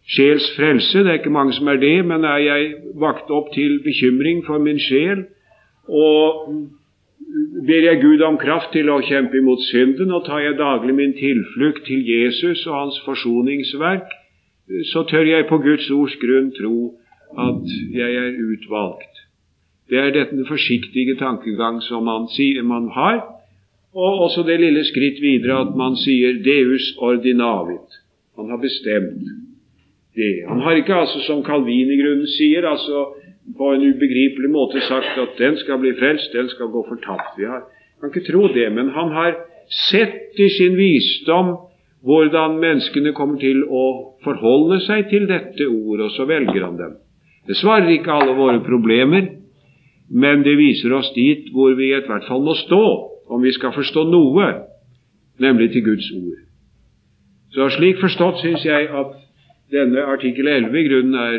sjels 0.08 0.48
frelse. 0.56 1.04
Det 1.04 1.12
er 1.12 1.20
ikke 1.20 1.34
mange 1.34 1.54
som 1.58 1.67
er 1.67 1.80
det, 1.82 2.06
men 2.06 2.24
er 2.24 2.41
jeg 2.43 2.67
vakt 3.00 3.32
opp 3.32 3.52
til 3.56 3.80
bekymring 3.84 4.43
for 4.48 4.62
min 4.63 4.80
sjel, 4.80 5.26
og 5.88 6.54
ber 7.67 7.84
jeg 7.89 8.02
Gud 8.02 8.24
om 8.24 8.39
kraft 8.39 8.72
til 8.76 8.89
å 8.91 9.02
kjempe 9.04 9.39
imot 9.39 9.63
synden, 9.67 10.13
og 10.15 10.26
tar 10.28 10.43
jeg 10.46 10.60
daglig 10.60 10.96
min 10.96 11.15
tilflukt 11.17 11.84
til 11.88 12.08
Jesus 12.08 12.65
og 12.67 12.80
hans 12.82 13.02
forsoningsverk, 13.06 14.08
så 14.91 15.04
tør 15.08 15.28
jeg 15.28 15.48
på 15.48 15.60
Guds 15.63 15.88
ords 15.96 16.15
grunn 16.20 16.52
tro 16.56 16.78
at 17.39 17.72
jeg 17.96 18.20
er 18.20 18.36
utvalgt. 18.52 19.24
Det 19.88 20.00
er 20.00 20.12
denne 20.12 20.43
forsiktige 20.48 21.15
tankegang 21.20 21.80
som 21.84 22.04
man, 22.04 22.28
sier 22.32 22.63
man 22.67 22.89
har, 22.96 23.22
og 23.96 24.24
også 24.28 24.43
det 24.48 24.60
lille 24.60 24.84
skritt 24.88 25.22
videre 25.24 25.62
at 25.63 25.76
man 25.76 25.96
sier 25.96 26.36
'Deus 26.43 26.96
ordinavit'. 27.00 28.02
Man 28.38 28.50
har 28.50 28.58
bestemt 28.58 29.46
det. 30.17 30.34
Han 30.49 30.62
har 30.65 30.80
ikke 30.80 30.95
altså, 30.95 31.21
som 31.27 31.43
Calvin 31.45 31.93
i 31.93 31.99
grunnen 32.01 32.27
sier, 32.38 32.65
altså 32.67 33.06
på 33.58 33.69
en 33.73 33.86
ubegripelig 33.88 34.49
måte 34.51 34.82
sagt 34.84 35.19
at 35.21 35.38
den 35.39 35.56
skal 35.62 35.80
bli 35.80 35.93
frelst, 35.99 36.34
den 36.36 36.49
skal 36.51 36.71
gå 36.73 36.84
fortapt. 36.89 37.38
Vi 37.39 37.47
har, 37.47 37.63
kan 38.01 38.12
ikke 38.12 38.27
tro 38.32 38.47
det, 38.51 38.67
men 38.75 38.91
han 38.95 39.13
har 39.15 39.38
sett 39.88 40.39
i 40.39 40.49
sin 40.49 40.75
visdom 40.77 41.56
hvordan 42.08 42.60
menneskene 42.62 43.13
kommer 43.17 43.39
til 43.41 43.63
å 43.63 43.86
forholde 44.23 44.80
seg 44.86 45.10
til 45.12 45.27
dette 45.30 45.65
ordet, 45.67 46.08
og 46.08 46.13
så 46.15 46.27
velger 46.30 46.63
han 46.63 46.77
dem. 46.80 46.95
Det 47.47 47.56
svarer 47.58 47.89
ikke 47.95 48.13
alle 48.13 48.36
våre 48.38 48.62
problemer, 48.63 49.30
men 50.10 50.43
det 50.43 50.56
viser 50.60 50.93
oss 50.95 51.10
dit 51.15 51.49
hvor 51.56 51.75
vi 51.75 51.91
i 51.91 52.01
hvert 52.08 52.27
fall 52.27 52.43
må 52.43 52.56
stå, 52.56 52.84
om 53.27 53.43
vi 53.43 53.51
skal 53.56 53.75
forstå 53.75 54.06
noe, 54.08 54.51
nemlig 55.43 55.71
til 55.73 55.84
Guds 55.88 56.08
ord. 56.15 56.43
Så 57.56 57.69
slik 57.75 57.99
forstått 58.03 58.43
syns 58.43 58.65
jeg 58.67 58.88
at 58.91 59.15
denne 59.71 60.03
artikkel 60.08 60.47
11 60.47 60.80
i 60.80 60.88
grunnen 60.88 61.15
er 61.19 61.38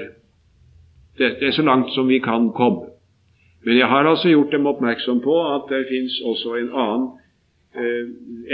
dette 1.18 1.46
er 1.46 1.54
så 1.56 1.64
langt 1.66 1.90
som 1.94 2.08
vi 2.08 2.20
kan 2.22 2.50
komme. 2.54 2.92
Men 3.66 3.78
jeg 3.78 3.88
har 3.90 4.06
altså 4.06 4.30
gjort 4.30 4.52
dem 4.54 4.66
oppmerksom 4.70 5.20
på 5.24 5.34
at 5.54 5.66
det 5.72 5.88
fins 5.88 6.20
også 6.24 6.54
en 6.60 6.68
annen, 6.70 7.08
eh, 7.74 8.04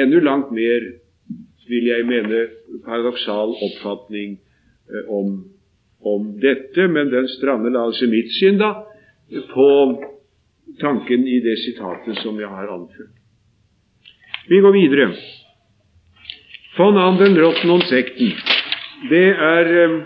enda 0.02 0.22
langt 0.24 0.52
mer, 0.52 0.86
vil 1.68 1.86
jeg 1.88 2.06
mene, 2.08 2.46
paradoksal 2.86 3.52
oppfatning 3.66 4.38
eh, 4.90 5.12
om, 5.12 5.44
om, 6.04 6.32
dette, 6.40 6.88
men 6.88 7.12
den 7.12 7.28
strander 7.36 7.78
altså 7.80 8.08
mitt 8.08 8.32
syn 8.40 8.58
da 8.60 8.72
på 9.52 9.68
tanken 10.80 11.28
i 11.28 11.38
det 11.44 11.58
sitatet 11.62 12.18
som 12.22 12.40
jeg 12.40 12.48
har 12.48 12.72
anført. 12.72 13.14
Vi 14.48 14.60
går 14.60 14.72
videre. 14.72 15.12
Von 16.76 16.98
anden 16.98 17.34
den 17.34 17.40
Rotten 17.44 17.80
sekten 17.88 18.32
det 19.10 19.28
er 19.28 19.66
øh, 19.84 20.00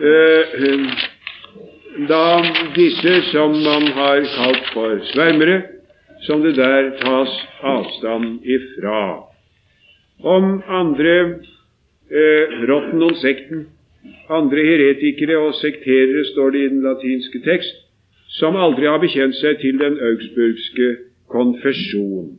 øh, 0.00 0.86
da 2.08 2.26
disse 2.76 3.22
som 3.32 3.50
man 3.50 3.88
har 3.98 4.16
kalt 4.36 4.66
for 4.72 4.98
svermere, 5.12 5.62
som 6.22 6.42
det 6.42 6.56
der 6.56 6.90
tas 7.00 7.32
avstand 7.62 8.40
ifra. 8.44 9.24
Om 10.22 10.62
andre 10.68 11.16
eh, 12.10 12.44
Rotten-sekten, 12.70 13.66
andre 14.30 14.64
heretikere 14.70 15.38
og 15.38 15.54
sekterere, 15.54 16.24
står 16.32 16.50
det 16.50 16.58
i 16.58 16.68
den 16.68 16.82
latinske 16.82 17.40
tekst, 17.44 17.76
som 18.28 18.56
aldri 18.56 18.86
har 18.86 18.98
bekjent 18.98 19.36
seg 19.36 19.60
til 19.60 19.78
den 19.78 19.98
augsburgske 20.00 20.96
konfesjon. 21.28 22.36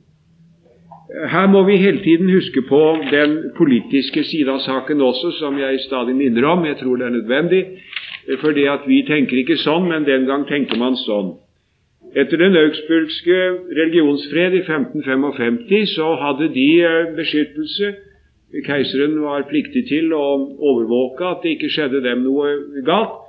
Her 1.07 1.47
må 1.47 1.63
vi 1.63 1.77
hele 1.79 2.03
tiden 2.03 2.29
huske 2.29 2.61
på 2.67 2.97
den 3.11 3.37
politiske 3.57 4.23
side 4.27 4.51
av 4.51 4.59
saken 4.59 5.01
også, 5.01 5.31
som 5.39 5.59
jeg 5.59 5.79
stadig 5.85 6.15
minner 6.15 6.43
om. 6.45 6.65
Jeg 6.65 6.77
tror 6.81 6.97
det 6.99 7.05
er 7.05 7.15
nødvendig, 7.15 7.61
fordi 8.41 8.65
at 8.67 8.83
vi 8.87 9.03
tenker 9.07 9.39
ikke 9.39 9.55
sånn, 9.61 9.87
men 9.87 10.07
den 10.07 10.27
gang 10.27 10.43
tenkte 10.49 10.79
man 10.79 10.99
sånn. 10.99 11.37
Etter 12.17 12.39
den 12.41 12.57
augsburgske 12.59 13.37
religionsfred 13.77 14.57
i 14.57 14.63
1555 14.65 15.95
så 15.95 16.11
hadde 16.19 16.49
de 16.55 16.67
eh, 16.83 16.99
beskyttelse. 17.15 17.93
Keiseren 18.65 19.17
var 19.21 19.47
pliktig 19.47 19.85
til 19.89 20.13
å 20.15 20.25
overvåke 20.55 21.23
at 21.27 21.43
det 21.43 21.55
ikke 21.55 21.71
skjedde 21.71 22.03
dem 22.03 22.23
noe 22.23 22.51
galt 22.87 23.23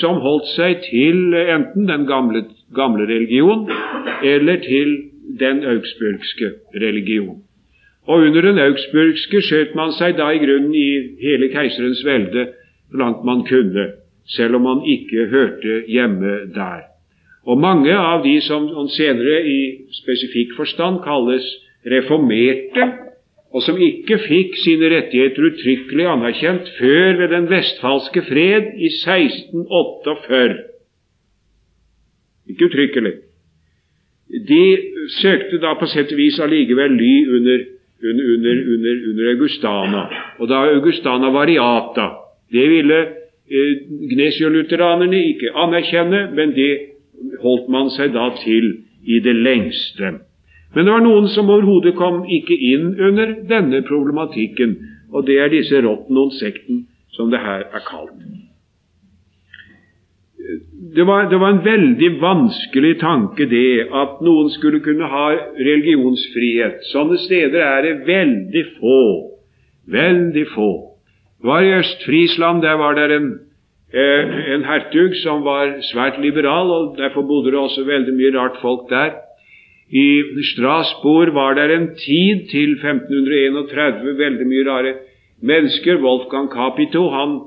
som 0.00 0.20
holdt 0.24 0.48
seg 0.54 0.80
til 0.86 1.34
enten 1.36 1.88
den 1.88 2.06
gamle, 2.08 2.46
gamle 2.76 3.04
religion 3.08 3.68
eller 4.24 4.60
til 4.64 4.96
den 5.40 5.64
augsburgske 5.64 6.52
religion. 6.74 7.42
Og 8.06 8.26
under 8.26 8.42
den 8.44 8.58
augsburgske 8.60 9.40
skjøt 9.42 9.76
man 9.78 9.94
seg 9.96 10.18
da 10.18 10.28
i 10.34 10.40
grunnen 10.42 10.74
i 10.76 10.88
hele 11.22 11.48
keiserens 11.52 12.02
velde 12.04 12.48
langt 12.94 13.24
man 13.24 13.44
kunne, 13.48 13.86
selv 14.36 14.58
om 14.58 14.66
man 14.68 14.82
ikke 14.88 15.28
hørte 15.32 15.84
hjemme 15.88 16.34
der. 16.54 16.84
Og 17.44 17.60
mange 17.60 17.92
av 17.92 18.22
de 18.24 18.38
som 18.44 18.68
senere 18.92 19.40
i 19.48 19.58
spesifikk 19.92 20.54
forstand 20.56 21.02
kalles 21.04 21.48
reformerte, 21.90 22.86
og 23.54 23.62
som 23.62 23.78
ikke 23.78 24.18
fikk 24.24 24.56
sine 24.64 24.88
rettigheter 24.90 25.44
uttrykkelig 25.50 26.06
anerkjent 26.10 26.70
før 26.78 27.20
ved 27.20 27.28
den 27.30 27.46
vestfalske 27.50 28.24
fred 28.26 28.72
i 28.82 28.90
1648. 28.90 30.56
Ikke 32.50 32.66
uttrykkelig. 32.68 33.14
De 34.48 34.64
søkte 35.20 35.60
da 35.62 35.74
på 35.78 35.86
sett 35.90 36.12
og 36.12 36.18
vis 36.18 36.40
allikevel 36.42 36.96
ly 36.98 37.12
under, 37.36 37.66
under, 38.02 38.30
under, 38.34 39.02
under, 39.10 39.28
Augustana, 39.34 40.06
og 40.38 40.48
da 40.50 40.64
Augustana 40.72 41.30
variata. 41.30 42.08
Det 42.52 42.64
ville 42.70 42.98
eh, 43.04 43.84
gnesiolutheranerne 44.14 45.20
ikke 45.30 45.52
anerkjenne, 45.54 46.26
men 46.34 46.54
det 46.56 46.72
holdt 47.42 47.70
man 47.70 47.92
seg 47.94 48.14
da 48.16 48.30
til 48.42 48.72
i 49.06 49.20
det 49.22 49.36
lengste. 49.36 50.16
Men 50.74 50.86
det 50.86 50.94
var 50.96 51.04
noen 51.04 51.28
som 51.30 51.50
overhodet 51.54 51.94
kom 51.98 52.24
ikke 52.26 52.56
inn 52.72 52.94
under 52.98 53.36
denne 53.46 53.84
problematikken, 53.86 54.74
og 55.14 55.28
det 55.28 55.38
er 55.38 55.52
disse 55.52 55.78
Rottenon-sekten, 55.84 56.86
som 57.14 57.30
det 57.30 57.38
her 57.44 57.68
er 57.70 57.84
kalt. 57.86 58.18
Det 60.94 61.04
var, 61.04 61.30
det 61.30 61.38
var, 61.40 61.50
en 61.50 61.64
veldig 61.64 62.08
vanskelig 62.20 62.98
tanke 63.00 63.46
det 63.48 63.86
at 63.96 64.18
noen 64.24 64.50
skulle 64.52 64.82
kunne 64.84 65.08
ha 65.08 65.28
religionsfrihet. 65.56 66.82
Sånne 66.90 67.16
steder 67.22 67.64
er 67.64 67.86
det 67.86 67.94
veldig 68.08 68.64
få. 68.76 69.00
Veldig 69.94 70.44
få. 70.52 70.70
Det 71.40 71.48
var 71.48 71.64
I 71.64 71.72
Øst-Frisland 71.78 72.62
der 72.62 72.76
var 72.80 72.98
det 72.98 73.08
en, 73.16 73.30
eh, 73.92 74.36
en 74.54 74.64
hertug 74.68 75.16
som 75.22 75.44
var 75.44 75.80
svært 75.92 76.20
liberal, 76.20 76.70
og 76.70 76.98
derfor 76.98 77.22
bodde 77.22 77.50
det 77.50 77.60
også 77.60 77.84
veldig 77.88 78.14
mye 78.14 78.36
rart 78.36 78.60
folk 78.60 78.90
der. 78.90 79.16
I 79.90 80.22
Strasbourg 80.52 81.34
var 81.34 81.54
det 81.54 81.70
en 81.70 81.88
tid, 81.94 82.48
til 82.50 82.76
1531, 82.80 84.16
veldig 84.18 84.46
mye 84.46 84.68
rare 84.70 84.94
mennesker. 85.42 86.00
Wolfgang 86.00 86.48
Capito 86.52 87.08
han 87.10 87.40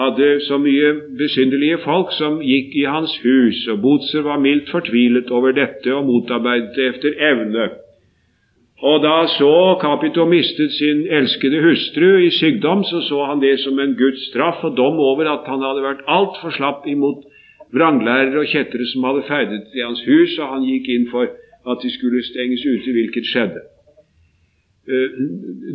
hadde 0.00 0.28
så 0.46 0.58
mye 0.58 0.90
besynderlige 1.18 1.82
folk 1.84 2.12
som 2.16 2.40
gikk 2.44 2.74
i 2.80 2.86
hans 2.88 3.12
hus, 3.24 3.66
og 3.72 3.82
Botser 3.84 4.24
var 4.24 4.40
mildt 4.40 4.70
fortvilet 4.72 5.30
over 5.30 5.52
dette 5.56 5.92
og 5.94 6.06
motarbeidet 6.08 6.76
det 6.76 6.88
efter 6.94 7.16
evne. 7.30 7.68
Og 8.80 9.02
da 9.04 9.16
så 9.28 9.54
Capito 9.80 10.24
mistet 10.24 10.72
sin 10.72 11.02
elskede 11.18 11.60
hustru 11.64 12.14
i 12.26 12.30
sykdom, 12.32 12.84
så 12.84 13.02
så 13.08 13.26
han 13.28 13.42
det 13.42 13.58
som 13.60 13.78
en 13.78 13.96
Guds 13.98 14.22
straff 14.30 14.64
og 14.64 14.76
dom 14.76 14.96
over 15.10 15.28
at 15.28 15.44
han 15.50 15.60
hadde 15.66 15.84
vært 15.84 16.06
altfor 16.08 16.56
slapp 16.56 16.88
imot 16.88 17.26
vranglærere 17.76 18.40
og 18.40 18.48
kjettere 18.48 18.86
som 18.92 19.04
hadde 19.04 19.26
ferdet 19.28 19.76
i 19.76 19.84
hans 19.84 20.00
hus, 20.06 20.38
og 20.38 20.54
han 20.54 20.64
gikk 20.64 20.88
inn 20.88 21.06
for 21.12 21.28
at 21.70 21.84
de 21.84 21.92
skulle 21.92 22.24
stenges 22.24 22.64
ute, 22.64 22.96
hvilket 22.96 23.28
skjedde. 23.28 23.60
Eh, 24.90 25.10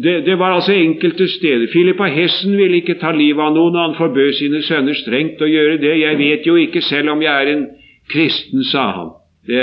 det, 0.03 0.25
det, 0.25 0.39
var 0.39 0.51
altså 0.51 0.73
enkelte 0.73 1.27
steder. 1.27 1.67
Philip 1.71 1.99
av 1.99 2.11
Hessen 2.11 2.57
ville 2.57 2.81
ikke 2.81 2.97
ta 2.99 3.13
livet 3.15 3.43
av 3.43 3.53
noen, 3.55 3.77
han 3.79 3.95
forbød 3.95 4.33
sine 4.35 4.61
sønner 4.65 4.97
strengt 4.99 5.41
å 5.41 5.47
gjøre 5.49 5.77
det. 5.79 5.93
Jeg 6.01 6.19
vet 6.19 6.47
jo 6.47 6.57
ikke 6.59 6.83
selv 6.83 7.13
om 7.13 7.23
jeg 7.23 7.31
er 7.31 7.51
en 7.53 7.65
kristen, 8.11 8.63
sa 8.67 8.89
han. 8.97 9.13
Det 9.47 9.61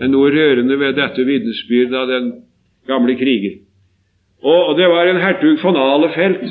er 0.00 0.10
noe 0.10 0.32
rørende 0.34 0.78
ved 0.80 0.96
dette 0.98 1.26
vitnesbyrdet 1.28 1.98
av 2.00 2.10
den 2.10 2.32
gamle 2.90 3.14
kriger. 3.20 3.60
Og, 4.42 4.74
det 4.78 4.88
var 4.90 5.06
en 5.06 5.22
hertug 5.22 5.60
von 5.62 5.78
Alefelt 5.78 6.42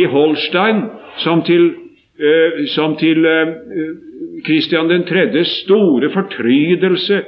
i 0.00 0.06
Holstein 0.08 0.86
som 1.20 1.42
til, 1.44 1.74
øh, 2.18 2.64
som 2.72 2.96
til 2.96 3.26
øh, 3.26 3.48
Christian 4.46 4.88
3.s 4.88 5.60
store 5.64 6.10
fortrydelse 6.14 7.20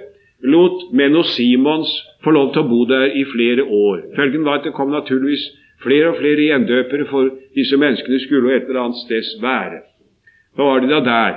lot 0.46 0.92
Menno 0.92 1.22
Simons 1.34 1.90
få 2.24 2.32
lov 2.34 2.52
til 2.54 2.62
å 2.62 2.68
bo 2.70 2.84
der 2.88 3.12
i 3.18 3.24
flere 3.30 3.64
år. 3.64 4.02
Følgen 4.16 4.46
var 4.46 4.60
at 4.60 4.68
det 4.68 4.74
kom 4.76 4.92
naturligvis 4.94 5.44
flere 5.82 6.12
og 6.12 6.20
flere 6.20 6.48
gjendøpere, 6.48 7.06
for 7.10 7.30
disse 7.56 7.76
menneskene 7.80 8.22
skulle 8.22 8.54
et 8.54 8.70
eller 8.70 8.86
annet 8.86 9.02
sted 9.04 9.36
være. 9.42 9.82
Hva 10.56 10.70
var 10.70 10.82
de 10.82 10.90
da 10.90 11.02
der? 11.04 11.36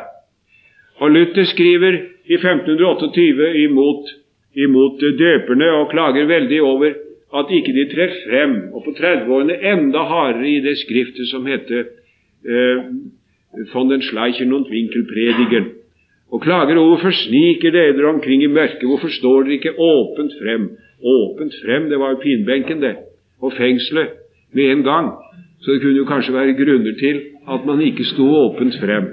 Og 0.99 1.11
Luther 1.11 1.47
skriver 1.49 1.99
i 2.29 2.37
1528 2.37 3.51
imot, 3.65 4.11
imot 4.55 5.05
døperne 5.19 5.69
og 5.79 5.89
klager 5.93 6.29
veldig 6.29 6.61
over 6.63 6.97
at 7.39 7.51
ikke 7.53 7.73
de 7.75 7.85
trer 7.91 8.13
frem, 8.25 8.55
og 8.73 8.83
på 8.87 8.95
30-årene 8.97 9.59
enda 9.73 10.05
hardere 10.09 10.49
i 10.49 10.61
det 10.65 10.79
skriftet 10.81 11.29
som 11.29 11.45
heter 11.45 11.85
eh, 12.45 12.89
von 13.73 13.89
den 13.89 14.01
Schleichen 14.01 14.53
und 14.53 14.69
Winkelpredigen 14.71 15.78
og 16.31 16.41
klager 16.41 16.77
over 16.77 16.95
hvorfor 16.95 17.15
sniker 17.15 17.71
dere 17.73 18.09
omkring 18.09 18.43
i 18.43 18.51
mørket, 18.51 18.85
hvorfor 18.85 19.09
står 19.09 19.43
dere 19.43 19.57
ikke 19.57 19.77
åpent 19.77 20.35
frem? 20.41 20.69
Åpent 20.99 21.55
frem, 21.63 21.89
det 21.89 21.99
var 21.99 22.13
jo 22.13 22.21
pinbenken, 22.23 22.81
det, 22.81 22.95
og 23.41 23.53
fengselet 23.57 24.13
med 24.53 24.71
en 24.71 24.83
gang. 24.83 25.09
Så 25.61 25.71
det 25.71 25.81
kunne 25.81 25.97
jo 25.97 26.05
kanskje 26.05 26.33
være 26.33 26.57
grunner 26.59 26.95
til 26.99 27.21
at 27.49 27.65
man 27.65 27.81
ikke 27.81 28.05
sto 28.07 28.27
åpent 28.45 28.77
frem. 28.81 29.09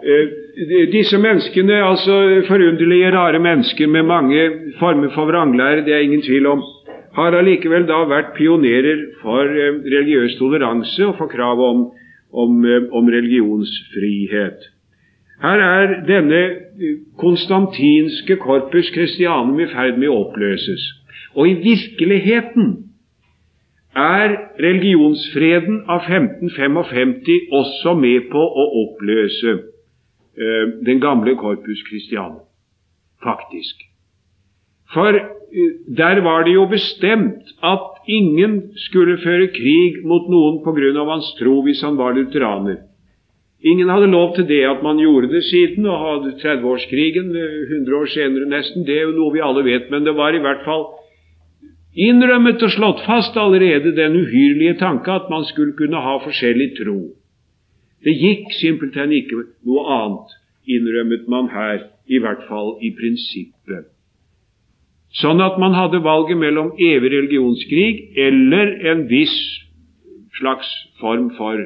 Eh, 0.00 0.26
disse 0.92 1.18
menneskene, 1.18 1.76
altså 1.84 2.42
forunderlige, 2.48 3.10
rare 3.16 3.38
mennesker 3.38 3.86
med 3.86 4.02
mange 4.02 4.50
former 4.78 5.10
for 5.14 5.24
vranglære, 5.24 5.84
det 5.84 5.94
er 5.94 5.98
ingen 5.98 6.22
tvil 6.22 6.46
om, 6.46 6.62
har 7.14 7.36
allikevel 7.36 7.86
da 7.88 8.04
vært 8.08 8.34
pionerer 8.36 9.06
for 9.22 9.44
eh, 9.44 9.80
religiøs 9.96 10.36
toleranse 10.38 11.06
og 11.06 11.16
for 11.18 11.32
krav 11.32 11.60
om, 11.60 11.88
om, 12.32 12.60
eh, 12.64 12.86
om 12.92 13.08
religionsfrihet. 13.08 14.70
Her 15.40 15.62
er 15.64 15.92
denne 16.04 16.40
eh, 16.44 16.96
konstantinske 17.18 18.36
corpus 18.36 18.90
christianum 18.92 19.60
i 19.60 19.68
ferd 19.72 19.96
med 20.00 20.12
å 20.12 20.18
oppløses. 20.26 20.84
Og 21.34 21.48
i 21.48 21.54
virkeligheten 21.62 22.74
er 23.96 24.36
religionsfreden 24.60 25.84
av 25.90 26.04
1555 26.06 27.54
også 27.56 27.94
med 27.98 28.28
på 28.32 28.42
å 28.42 28.66
oppløse 28.84 29.56
eh, 29.56 30.66
den 30.86 31.00
gamle 31.00 31.34
corpus 31.40 31.80
christianum. 31.88 32.44
Faktisk. 33.24 33.80
For 34.92 35.16
eh, 35.16 35.72
der 35.88 36.20
var 36.26 36.44
det 36.44 36.54
jo 36.58 36.68
bestemt 36.68 37.56
at 37.64 38.04
ingen 38.06 38.60
skulle 38.90 39.16
føre 39.24 39.48
krig 39.56 40.04
mot 40.04 40.28
noen 40.28 40.60
på 40.64 40.76
grunn 40.76 41.00
av 41.00 41.16
hans 41.16 41.32
tro 41.40 41.62
hvis 41.64 41.80
han 41.86 41.96
var 41.96 42.12
lutheraner. 42.18 42.89
Ingen 43.60 43.90
hadde 43.92 44.08
lov 44.08 44.34
til 44.36 44.46
det 44.48 44.62
at 44.64 44.82
man 44.82 44.96
gjorde 44.98 45.28
det 45.34 45.42
siden, 45.44 45.84
og 45.86 46.00
hadde 46.00 46.36
30-årskrigen 46.40 47.28
100 47.36 47.96
år 47.96 48.08
senere 48.08 48.48
nesten. 48.48 48.86
Det 48.86 48.96
er 48.96 49.04
jo 49.08 49.16
noe 49.18 49.34
vi 49.34 49.42
alle 49.44 49.64
vet, 49.66 49.90
men 49.92 50.06
det 50.06 50.16
var 50.16 50.32
i 50.32 50.40
hvert 50.40 50.64
fall 50.64 50.86
innrømmet 52.00 52.62
og 52.62 52.72
slått 52.72 53.02
fast 53.04 53.36
allerede 53.36 53.92
den 53.96 54.16
uhyrlige 54.16 54.78
tanke 54.80 55.12
at 55.12 55.28
man 55.30 55.44
skulle 55.44 55.74
kunne 55.76 56.00
ha 56.00 56.16
forskjellig 56.24 56.70
tro. 56.78 57.00
Det 58.00 58.14
gikk 58.16 58.52
simpelthen 58.56 59.12
ikke 59.12 59.42
noe 59.68 59.84
annet, 59.92 60.36
innrømmet 60.64 61.26
man 61.28 61.50
her, 61.52 61.82
i 62.08 62.20
hvert 62.22 62.46
fall 62.48 62.78
i 62.80 62.94
prinsippet. 62.96 63.90
Sånn 65.20 65.42
at 65.42 65.58
man 65.60 65.74
hadde 65.74 66.00
valget 66.06 66.38
mellom 66.38 66.70
evig 66.78 67.10
religionskrig 67.12 68.16
eller 68.24 68.72
en 68.92 69.04
viss 69.10 69.34
slags 70.38 70.70
form 71.02 71.32
for 71.36 71.58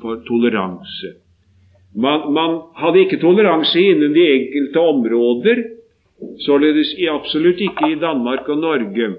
for 0.00 0.22
toleranse. 0.28 1.14
Man, 1.98 2.32
man 2.32 2.60
hadde 2.78 3.04
ikke 3.04 3.20
toleranse 3.22 3.80
innen 3.80 4.14
de 4.14 4.26
enkelte 4.34 4.80
områder, 4.80 5.62
således 6.44 6.94
absolutt 7.10 7.60
ikke 7.62 7.92
i 7.92 8.00
Danmark 8.00 8.48
og 8.48 8.58
Norge. 8.58 9.14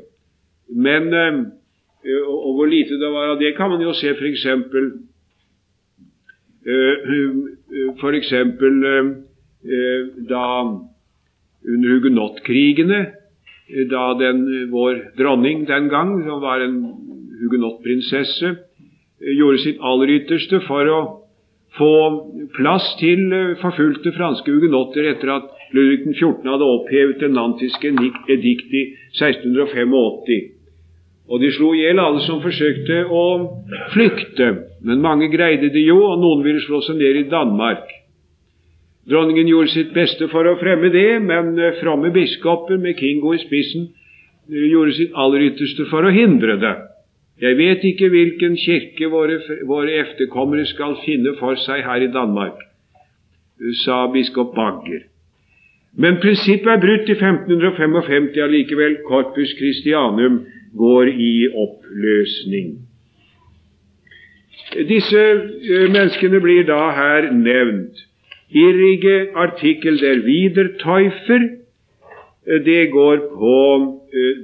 Men 0.70 1.14
og 2.28 2.54
hvor 2.56 2.66
lite 2.66 2.96
det 3.00 3.12
var 3.12 3.34
av 3.34 3.40
det, 3.40 3.56
kan 3.58 3.72
man 3.74 3.82
jo 3.84 3.94
se 3.94 4.14
f.eks. 4.16 4.46
F.eks. 8.00 8.32
da 10.30 10.46
under 11.68 11.90
hugenottkrigene, 11.92 13.02
da 13.92 14.06
den, 14.20 14.46
vår 14.72 15.02
dronning 15.20 15.68
den 15.68 15.90
gang, 15.92 16.16
som 16.24 16.40
var 16.42 16.64
en 16.64 16.80
hugenottprinsesse, 17.42 18.56
gjorde 19.20 19.64
sitt 19.64 19.82
aller 19.84 20.16
ytterste 20.20 20.62
for 20.68 20.90
å 20.90 21.00
få 21.78 21.94
plass 22.56 22.86
til 23.00 23.30
forfulgte 23.62 24.16
franske 24.16 24.52
hugenotter 24.52 25.12
etter 25.12 25.36
at 25.36 25.50
Ludvig 25.76 26.16
14. 26.18 26.48
hadde 26.50 26.66
opphevet 26.66 27.20
det 27.22 27.30
nantiske 27.30 27.92
edikt 28.32 28.74
i 28.74 28.86
1685. 29.14 29.94
Og 31.30 31.44
de 31.44 31.52
slo 31.54 31.76
i 31.78 31.84
hjel 31.84 32.02
alle 32.02 32.24
som 32.26 32.42
forsøkte 32.42 33.04
å 33.06 33.26
flykte. 33.94 34.50
Men 34.82 35.04
mange 35.04 35.30
greide 35.30 35.70
det 35.70 35.84
jo, 35.86 36.00
og 36.10 36.18
noen 36.24 36.42
ville 36.46 36.64
slå 36.64 36.82
seg 36.88 36.98
ned 36.98 37.22
i 37.22 37.28
Danmark. 37.30 37.86
Dronningen 39.10 39.50
gjorde 39.50 39.74
sitt 39.74 39.94
beste 39.94 40.28
for 40.30 40.46
å 40.46 40.58
fremme 40.62 40.90
det, 40.94 41.20
men 41.22 41.56
eh, 41.58 41.78
fromme 41.80 42.12
biskoper 42.14 42.78
med 42.82 42.98
Kingo 43.00 43.34
i 43.34 43.42
spissen 43.42 43.88
eh, 43.90 44.66
gjorde 44.70 44.98
sitt 44.98 45.16
aller 45.18 45.48
ytterste 45.50 45.88
for 45.90 46.06
å 46.06 46.14
hindre 46.14 46.58
det. 46.62 46.74
Jeg 47.42 47.58
vet 47.58 47.84
ikke 47.84 48.10
hvilken 48.12 48.58
kirke 48.60 49.08
våre, 49.12 49.40
våre 49.68 50.02
efterkommere 50.02 50.66
skal 50.68 50.98
finne 51.06 51.36
for 51.40 51.56
seg 51.56 51.86
her 51.88 52.04
i 52.04 52.12
Danmark, 52.12 52.60
sa 53.86 54.08
biskop 54.12 54.52
Bagger. 54.56 55.06
Men 55.98 56.20
prinsippet 56.22 56.68
er 56.68 56.82
brutt 56.84 57.10
i 57.10 57.16
1555 57.16 58.38
allikevel. 58.44 58.98
Corpus 59.08 59.56
Christianum 59.58 60.44
går 60.78 61.10
i 61.16 61.48
oppløsning. 61.50 62.76
Disse 64.90 65.20
eh, 65.20 65.88
menneskene 65.90 66.40
blir 66.44 66.68
da 66.68 66.92
her 66.94 67.32
nevnt. 67.34 68.04
Irrige 68.54 69.30
artikkel 69.36 69.98
der 70.02 70.22
Wiedertäufer, 70.26 71.48
eh, 72.46 72.62
det 72.66 72.92
går 72.92 73.18
på 73.34 73.99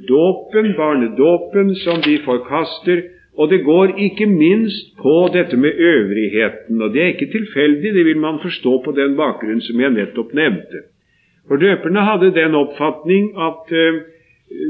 dåpen, 0.07 0.73
barnedåpen, 0.77 1.75
som 1.75 2.01
de 2.01 2.17
forkaster. 2.25 3.03
Og 3.37 3.49
det 3.51 3.63
går 3.63 3.97
ikke 3.99 4.25
minst 4.25 4.95
på 4.97 5.15
dette 5.33 5.57
med 5.57 5.71
øvrigheten. 5.75 6.81
Og 6.81 6.93
det 6.93 7.01
er 7.01 7.13
ikke 7.13 7.31
tilfeldig, 7.31 7.93
det 7.93 8.05
vil 8.05 8.17
man 8.17 8.39
forstå 8.41 8.81
på 8.85 8.91
den 8.95 9.17
bakgrunn 9.19 9.61
som 9.61 9.81
jeg 9.81 9.91
nettopp 9.91 10.33
nevnte. 10.33 10.85
For 11.47 11.59
døperne 11.61 12.05
hadde 12.07 12.33
den 12.35 12.55
oppfatning 12.55 13.33
at 13.37 13.73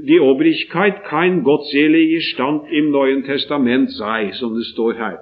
de 0.07 0.19
Obrigkeit 0.19 1.03
kein 1.09 1.43
gottselige 1.43 2.21
Stand 2.21 2.71
im 2.71 2.91
Neuen 2.91 3.23
Testament 3.23 3.91
sei, 3.91 4.31
som 4.33 4.55
det 4.55 4.65
står 4.73 4.93
her. 4.93 5.17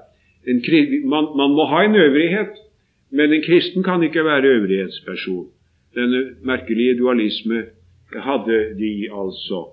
En, 0.48 0.62
man, 1.10 1.30
man, 1.38 1.52
må 1.58 1.66
ha 1.66 1.84
en 1.84 1.96
øvrighet, 1.96 2.54
men 3.12 3.34
en 3.34 3.44
kristen 3.46 3.84
kan 3.84 4.04
ikke 4.04 4.26
være 4.26 4.56
øvrighetsperson. 4.56 5.48
Denne 5.96 6.24
merkelige 6.44 6.98
dualisme 6.98 7.64
hadde 8.22 8.58
de 8.80 9.10
altså. 9.12 9.66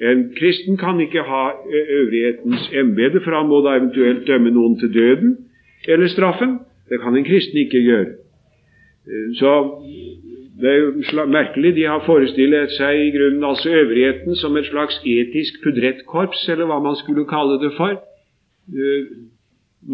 En 0.00 0.32
kristen 0.38 0.76
kan 0.76 1.00
ikke 1.00 1.22
ha 1.22 1.44
øvrighetens 1.70 2.70
embete, 2.74 3.20
for 3.24 3.30
han 3.30 3.48
må 3.48 3.60
da 3.62 3.76
eventuelt 3.78 4.26
dømme 4.26 4.50
noen 4.50 4.78
til 4.78 4.94
døden 4.94 5.36
eller 5.88 6.08
straffen. 6.08 6.58
Det 6.88 7.00
kan 7.00 7.16
en 7.16 7.24
kristen 7.24 7.58
ikke 7.58 7.80
gjøre. 7.80 8.06
Så 9.38 9.50
det 10.60 10.70
er 10.70 10.78
jo 10.78 11.26
merkelig. 11.26 11.74
De 11.76 11.84
har 11.86 12.02
forestilt 12.06 12.74
seg 12.78 13.00
i 13.06 13.12
grunnen 13.16 13.44
altså 13.44 13.70
øvrigheten 13.70 14.36
som 14.36 14.56
et 14.56 14.66
slags 14.66 15.00
etisk 15.04 15.62
pudrettkorps, 15.64 16.48
eller 16.48 16.66
hva 16.70 16.80
man 16.82 16.96
skulle 16.96 17.28
kalle 17.28 17.60
det 17.64 17.72
for. 17.76 17.94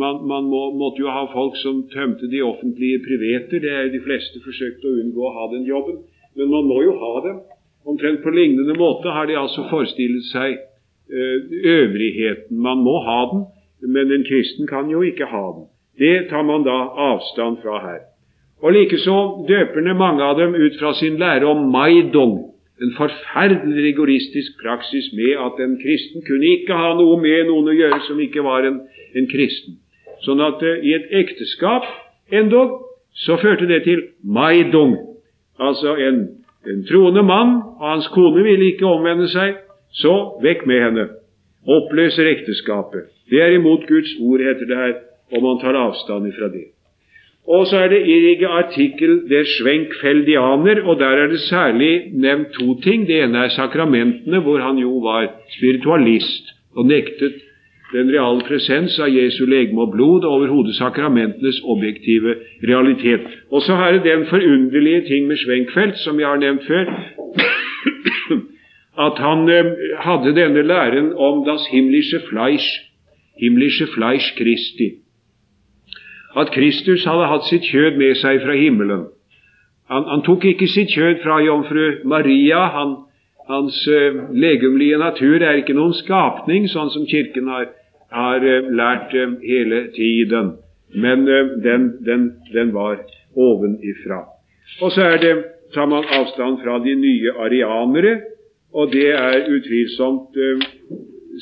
Man, 0.00 0.20
man 0.32 0.44
må, 0.52 0.62
måtte 0.78 1.02
jo 1.02 1.10
ha 1.10 1.24
folk 1.32 1.56
som 1.58 1.82
tømte 1.90 2.30
de 2.30 2.42
offentlige 2.46 3.00
priveter. 3.06 3.58
Det 3.58 3.70
er 3.70 3.82
jo 3.86 3.94
de 3.96 4.04
fleste 4.04 4.42
forsøkt 4.44 4.84
å 4.86 4.96
unngå 5.02 5.24
å 5.26 5.34
ha 5.38 5.48
den 5.54 5.64
jobben. 5.66 6.04
Men 6.38 6.52
man 6.54 6.68
må 6.70 6.82
jo 6.86 6.94
ha 7.00 7.14
dem. 7.26 7.40
Omtrent 7.86 8.22
på 8.22 8.30
lignende 8.30 8.76
måte 8.78 9.12
har 9.14 9.26
de 9.26 9.38
altså 9.40 9.64
forestilt 9.70 10.26
seg 10.30 10.58
eh, 10.58 11.38
øvrigheten. 11.64 12.58
Man 12.60 12.84
må 12.84 12.98
ha 13.06 13.20
den, 13.32 13.44
men 13.88 14.12
en 14.12 14.26
kristen 14.28 14.68
kan 14.68 14.90
jo 14.92 15.02
ikke 15.02 15.30
ha 15.30 15.46
den. 15.56 15.66
Det 16.00 16.28
tar 16.30 16.44
man 16.48 16.64
da 16.64 16.76
avstand 17.10 17.60
fra 17.64 17.80
her. 17.84 18.00
Og 18.60 18.72
likeså 18.76 19.16
døperne, 19.48 19.94
mange 19.96 20.24
av 20.24 20.36
dem, 20.38 20.54
ut 20.54 20.76
fra 20.80 20.92
sin 20.94 21.16
lære 21.20 21.48
om 21.48 21.70
maidong, 21.72 22.50
en 22.80 22.92
forferdelig 22.96 23.84
rigoristisk 23.84 24.60
praksis 24.62 25.10
med 25.12 25.36
at 25.46 25.60
en 25.64 25.76
kristen 25.82 26.24
kunne 26.28 26.48
ikke 26.56 26.76
ha 26.76 26.94
noe 26.96 27.18
med 27.20 27.48
noen 27.48 27.68
å 27.68 27.76
gjøre 27.76 28.00
som 28.06 28.20
ikke 28.20 28.44
var 28.44 28.64
en, 28.68 28.80
en 29.16 29.28
kristen. 29.28 29.76
Sånn 30.24 30.40
at 30.44 30.62
uh, 30.64 30.78
i 30.84 30.94
et 30.96 31.12
ekteskap 31.22 31.88
endog 32.32 32.78
så 33.24 33.36
førte 33.40 33.68
det 33.68 33.82
til 33.84 34.04
maidong. 34.24 34.96
Altså 35.60 35.96
en, 36.00 36.22
en 36.66 36.84
troende 36.88 37.22
mann 37.22 37.54
og 37.78 37.86
hans 37.88 38.08
kone 38.12 38.42
ville 38.44 38.72
ikke 38.72 38.88
omvende 38.88 39.28
seg, 39.32 39.56
så 39.96 40.14
vekk 40.42 40.66
med 40.68 40.84
henne. 40.84 41.06
Oppløser 41.68 42.28
ekteskapet. 42.30 43.08
Det 43.30 43.40
er 43.42 43.56
imot 43.56 43.86
Guds 43.88 44.12
ord, 44.20 44.44
heter 44.44 44.68
det 44.68 44.76
her, 44.76 44.94
og 45.32 45.42
man 45.44 45.58
tar 45.62 45.78
avstand 45.78 46.28
ifra 46.28 46.50
det. 46.52 46.68
Og 47.48 47.66
så 47.66 47.76
er 47.84 47.88
det 47.88 48.06
irrige 48.06 48.48
artikkel 48.48 49.22
der 49.30 49.44
Schwenkfeldianer, 49.44 50.82
og 50.84 50.98
der 51.00 51.22
er 51.24 51.26
det 51.32 51.40
særlig 51.40 52.12
nevnt 52.12 52.52
to 52.58 52.80
ting. 52.80 53.06
Det 53.08 53.22
ene 53.24 53.44
er 53.44 53.48
sakramentene, 53.48 54.40
hvor 54.40 54.58
han 54.58 54.78
jo 54.78 54.98
var 55.02 55.26
spiritualist 55.56 56.52
og 56.76 56.86
nektet 56.86 57.40
den 57.92 58.12
reale 58.14 58.44
presens 58.46 58.98
av 59.02 59.10
Jesu 59.10 59.44
legeme 59.46 59.82
og 59.84 59.92
blod, 59.94 60.24
og 60.24 60.36
overhodet 60.38 60.76
sakramentenes 60.78 61.60
objektive 61.64 62.36
realitet. 62.62 63.26
Og 63.50 63.62
så 63.66 63.74
er 63.74 63.98
det 63.98 64.04
den 64.04 64.26
forunderlige 64.30 65.04
ting 65.08 65.26
med 65.26 65.36
Schwenkfeld, 65.36 65.96
som 66.04 66.20
jeg 66.20 66.28
har 66.28 66.40
nevnt 66.42 66.66
før, 66.68 66.90
at 69.06 69.18
han 69.26 69.48
eh, 69.48 69.74
hadde 70.06 70.36
denne 70.36 70.62
læren 70.62 71.12
om 71.16 71.44
das 71.46 71.66
himmlische 71.72 72.20
Fleisch, 72.30 72.70
himmlische 73.40 73.86
Fleisch 73.94 74.36
Christi 74.38 74.90
at 76.36 76.50
Kristus 76.54 77.04
hadde 77.04 77.26
hatt 77.26 77.48
sitt 77.48 77.66
kjød 77.66 77.98
med 77.98 78.18
seg 78.20 78.42
fra 78.44 78.54
himmelen. 78.54 79.08
Han, 79.90 80.06
han 80.06 80.22
tok 80.22 80.44
ikke 80.46 80.68
sitt 80.70 80.92
kjød 80.94 81.22
fra 81.24 81.40
jomfru 81.42 82.06
Maria. 82.08 82.62
Han, 82.76 82.94
hans 83.50 83.82
uh, 83.90 84.30
legemlige 84.30 84.98
natur 84.98 85.42
er 85.42 85.58
ikke 85.58 85.74
noen 85.74 85.96
skapning, 85.98 86.68
sånn 86.70 86.92
som 86.94 87.08
Kirken 87.10 87.50
har, 87.50 87.66
har 88.12 88.44
uh, 88.44 88.70
lært 88.80 89.14
uh, 89.14 89.38
hele 89.42 89.86
tiden. 89.96 90.56
Men 90.94 91.26
den, 91.26 91.82
den, 92.04 92.32
den, 92.52 92.74
var 92.74 92.98
ovenifra. 93.36 94.24
Og 94.82 94.90
så 94.90 95.06
det, 95.22 95.36
tar 95.74 95.86
man 95.86 96.04
avstand 96.10 96.58
fra 96.64 96.80
de 96.82 96.94
nye 96.98 97.30
arianere, 97.38 98.20
og 98.74 98.90
det 98.92 99.12
er 99.14 99.46
utvilsomt 99.54 100.34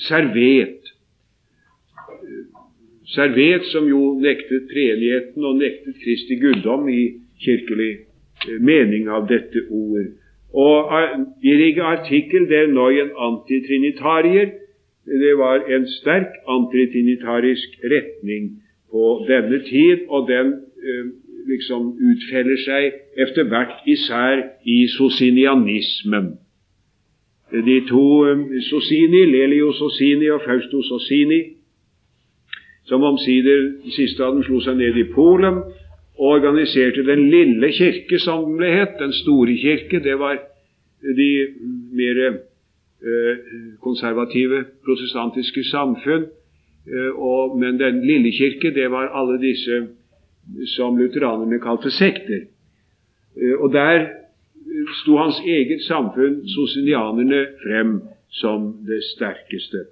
servet 0.04 0.92
Servet, 3.08 3.64
som 3.72 3.86
jo 3.88 4.18
nektet 4.20 4.66
treenigheten 4.68 5.44
og 5.48 5.56
nektet 5.56 5.96
Kristi 6.02 6.36
guddom 6.42 6.90
i 6.92 7.02
kirkelig 7.40 7.92
eh, 8.44 8.58
mening 8.60 9.08
av 9.08 9.24
dette 9.30 9.62
ord. 9.72 10.10
Og 10.52 10.92
I 11.44 11.54
artikkel 11.80 12.48
der 12.50 12.68
Neuen 12.72 13.10
antitrinitarier 13.16 14.52
det 15.08 15.34
var 15.38 15.64
en 15.74 15.86
sterk 15.88 16.34
antitrinitarisk 16.48 17.78
retning 17.92 18.50
på 18.90 19.04
denne 19.28 19.62
tid, 19.64 20.04
og 20.08 20.28
den 20.28 20.52
eh, 20.84 21.06
liksom 21.48 21.94
utfeller 22.10 22.60
seg 22.64 22.98
etter 23.24 23.48
hvert 23.48 23.86
især 23.86 24.42
i 24.64 24.78
sosinianismen. 24.96 26.34
De 27.52 27.78
to 27.88 28.04
eh, 28.28 28.42
Sosini, 28.68 29.24
Lelio 29.32 29.72
Sosini 29.72 30.28
og 30.30 30.42
Fausto 30.44 30.82
Sosini, 30.82 31.40
som 32.88 33.04
omsider 33.04 33.64
siste 33.92 34.24
av 34.24 34.36
dem 34.36 34.44
slo 34.46 34.60
seg 34.64 34.78
ned 34.80 34.96
i 34.96 35.08
Polen 35.12 35.62
og 36.18 36.30
organiserte 36.34 37.04
den 37.06 37.28
lille 37.30 37.68
kirke, 37.72 38.18
som 38.18 38.56
ble 38.56 38.70
het. 38.72 38.96
Den 39.00 39.12
store 39.12 39.54
kirke, 39.60 40.00
det 40.04 40.16
var 40.18 40.40
de 41.18 41.30
mer 41.96 42.22
eh, 42.26 42.38
konservative 43.82 44.64
protestantiske 44.84 45.64
samfunn. 45.70 46.28
Eh, 46.88 47.12
og, 47.14 47.58
men 47.58 47.80
den 47.80 48.06
lille 48.06 48.32
kirke, 48.32 48.74
det 48.74 48.90
var 48.90 49.10
alle 49.12 49.38
disse 49.40 49.86
som 50.76 50.96
lutheranerne 50.96 51.60
kalte 51.60 51.90
sekter. 51.90 52.46
Eh, 53.36 53.56
og 53.60 53.72
der 53.72 54.06
sto 55.02 55.16
hans 55.16 55.40
eget 55.44 55.82
samfunn, 55.84 56.40
sosinianerne, 56.48 57.46
frem 57.64 58.00
som 58.30 58.72
det 58.86 59.02
sterkeste. 59.14 59.84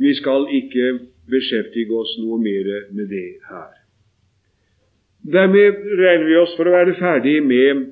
Vi 0.00 0.14
skal 0.14 0.46
ikke 0.52 0.98
beskjeftige 1.30 1.92
oss 1.92 2.16
noe 2.22 2.40
mer 2.40 2.68
med 2.96 3.08
det 3.12 3.28
her. 3.50 3.72
Dermed 5.32 5.82
regner 6.00 6.26
vi 6.26 6.36
oss 6.40 6.54
for 6.56 6.68
å 6.68 6.72
være 6.72 6.96
ferdig 6.96 7.42
med 7.44 7.90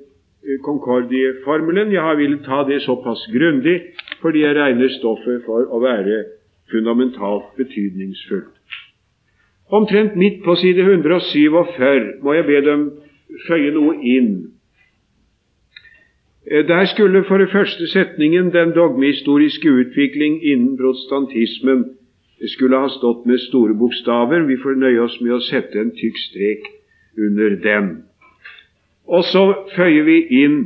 Concordie-formelen. 0.64 1.93
Jeg 1.93 2.01
har 2.01 2.16
villet 2.16 2.47
ta 2.47 2.62
det 2.64 2.81
såpass 2.87 3.27
grundig 3.35 3.83
fordi 4.23 4.43
jeg 4.43 4.57
regner 4.57 4.89
stoffet 4.99 5.43
for 5.47 5.69
å 5.71 5.81
være 5.83 6.25
fundamentalt 6.73 7.57
betydningsfullt. 7.57 8.55
Omtrent 9.69 10.16
midt 10.16 10.45
på 10.45 10.55
side 10.57 10.81
147 10.81 12.23
må 12.25 12.33
jeg 12.33 12.47
be 12.49 12.61
dem 12.64 12.85
føye 13.49 13.73
noe 13.75 13.99
inn. 14.01 14.31
Der 16.49 16.85
skulle 16.89 17.25
for 17.29 17.39
det 17.39 17.51
første 17.53 17.87
setningen 17.87 18.53
'den 18.53 18.73
dogmehistoriske 18.73 19.69
utvikling 19.69 20.45
innen 20.45 20.79
protestantismen' 20.79 21.99
skulle 22.47 22.79
ha 22.79 22.89
stått 22.89 23.27
med 23.27 23.39
store 23.39 23.75
bokstaver. 23.75 24.47
Vi 24.47 24.57
får 24.57 24.75
nøye 24.75 25.01
oss 25.01 25.21
med 25.21 25.33
å 25.33 25.41
sette 25.41 25.81
en 25.81 25.91
tykk 25.91 26.19
strek 26.19 26.69
under 27.19 27.57
den. 27.62 27.89
Og 29.07 29.25
så 29.25 29.45
føyer 29.77 30.05
vi 30.05 30.19
inn 30.45 30.59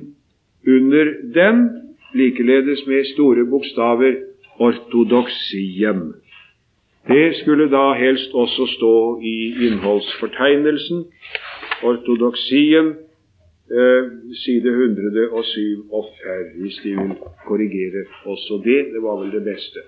under 0.66 1.14
den, 1.34 1.81
likeledes 2.14 2.86
med 2.86 3.04
store 3.14 3.46
bokstaver, 3.50 4.14
ortodoksien. 4.58 6.14
Det 7.08 7.34
skulle 7.36 7.70
da 7.70 7.92
helst 7.92 8.30
også 8.34 8.66
stå 8.76 9.20
i 9.22 9.36
innholdsfortegnelsen. 9.66 11.04
Ortodoksien, 11.82 12.86
eh, 13.78 14.04
side 14.44 14.68
147, 14.68 15.82
hvis 16.60 16.76
de 16.84 16.88
vil 16.88 17.16
korrigere 17.46 18.04
også 18.24 18.60
det. 18.64 18.80
Det 18.94 19.02
var 19.02 19.22
vel 19.22 19.32
det 19.32 19.44
beste. 19.44 19.78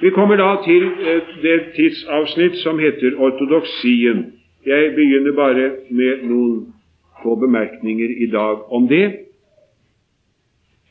Vi 0.00 0.10
kommer 0.10 0.36
da 0.36 0.56
til 0.64 0.82
eh, 0.84 1.22
det 1.42 1.60
tidsavsnitt 1.76 2.56
som 2.56 2.78
heter 2.78 3.10
ortodoksien. 3.18 4.32
Jeg 4.66 4.94
begynner 4.94 5.32
bare 5.32 5.70
med 5.90 6.22
noen 6.22 6.74
få 7.22 7.34
bemerkninger 7.34 8.08
i 8.24 8.26
dag 8.30 8.72
om 8.72 8.88
det. 8.88 9.23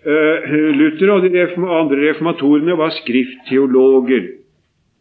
Uh, 0.03 0.71
Luther 0.75 1.11
og 1.13 1.23
de 1.23 1.29
andre 1.39 1.97
reformatorene 2.09 2.75
var 2.77 2.91
skriftteologer. 2.91 4.25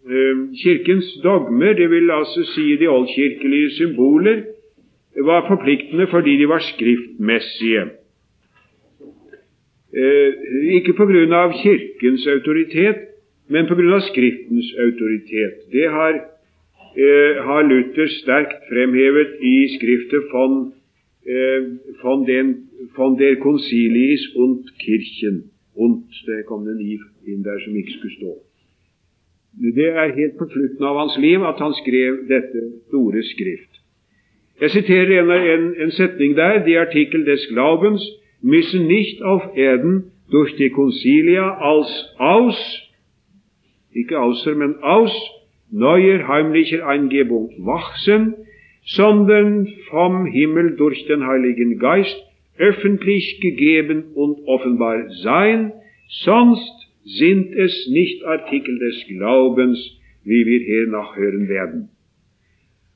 Uh, 0.07 0.45
kirkens 0.63 1.09
dogmer, 1.25 1.73
det 1.75 1.89
vil 1.91 2.11
altså 2.11 2.45
si 2.55 2.77
de 2.79 2.87
oldkirkelige 2.87 3.71
symboler, 3.79 4.45
var 5.27 5.49
forpliktende 5.49 6.07
fordi 6.07 6.37
de 6.39 6.49
var 6.49 6.63
skriftmessige. 6.63 7.83
Uh, 9.93 10.31
ikke 10.79 10.95
av 11.35 11.53
Kirkens 11.63 12.27
autoritet, 12.27 13.09
men 13.49 13.67
av 13.67 14.01
Skriftens 14.01 14.71
autoritet. 14.79 15.67
Det 15.73 15.91
har, 15.91 16.15
har 17.47 17.63
Luther 17.63 18.09
sterkt 18.23 18.71
fremhevet 18.71 19.35
i 19.43 19.57
skriftet 19.77 20.31
von 20.33 20.73
Eh, 21.27 21.63
von, 22.03 22.27
den, 22.27 22.69
von 22.95 23.17
der 23.17 23.37
Conciliis 23.37 24.35
und 24.35 24.79
Kirchen. 24.79 25.51
Und 25.75 26.05
det 26.27 26.47
kom 26.47 26.69
en 26.69 26.81
i 26.81 26.99
inn 27.25 27.43
der 27.43 27.59
som 27.61 27.77
ikke 27.77 27.93
skulle 27.93 28.15
stå. 28.15 28.33
Det 29.77 29.89
er 29.89 30.15
helt 30.17 30.37
på 30.39 30.49
slutten 30.49 30.85
av 30.85 30.99
hans 30.99 31.17
liv 31.19 31.45
at 31.45 31.61
han 31.61 31.75
skrev 31.81 32.25
dette 32.29 32.61
store 32.89 33.23
skrift. 33.23 33.81
Jeg 34.61 34.71
siterer 34.71 35.21
en, 35.21 35.31
en, 35.31 35.75
en 35.83 35.91
setning 35.91 36.37
der, 36.37 36.65
de 36.65 36.79
artikkel 36.79 37.25
des 37.27 37.47
Glaubens 37.49 38.03
müssen 38.43 38.87
nicht 38.87 39.23
auf 39.23 39.43
Erden 39.57 40.13
durch 40.31 40.57
die 40.57 40.71
Concilia 40.71 41.57
als 41.59 41.89
aus, 42.19 42.59
ikke 43.93 44.21
außer, 44.21 44.55
men 44.55 44.77
aus, 44.83 45.13
neuer 45.71 46.29
heimlicher 46.29 46.87
Eingebung 46.87 47.51
wachsen, 47.59 48.35
sondern 48.85 49.67
vom 49.91 50.27
Himmel 50.27 50.77
durch 50.77 51.07
den 51.07 51.27
Heiligen 51.27 51.79
Geist 51.79 52.17
öffentlich 52.59 53.41
gegeben 53.41 54.13
und 54.15 54.47
offenbar 54.47 55.11
sein, 55.23 55.73
sonst 56.25 56.73
sind 57.05 57.53
es 57.55 57.89
nicht 57.91 58.25
Artikel 58.25 58.79
des 58.79 59.05
Glaubens, 59.09 59.79
wie 60.25 60.47
wir 60.47 60.61
her 60.61 60.87
nachhøren 60.87 61.49
werden. 61.49 61.89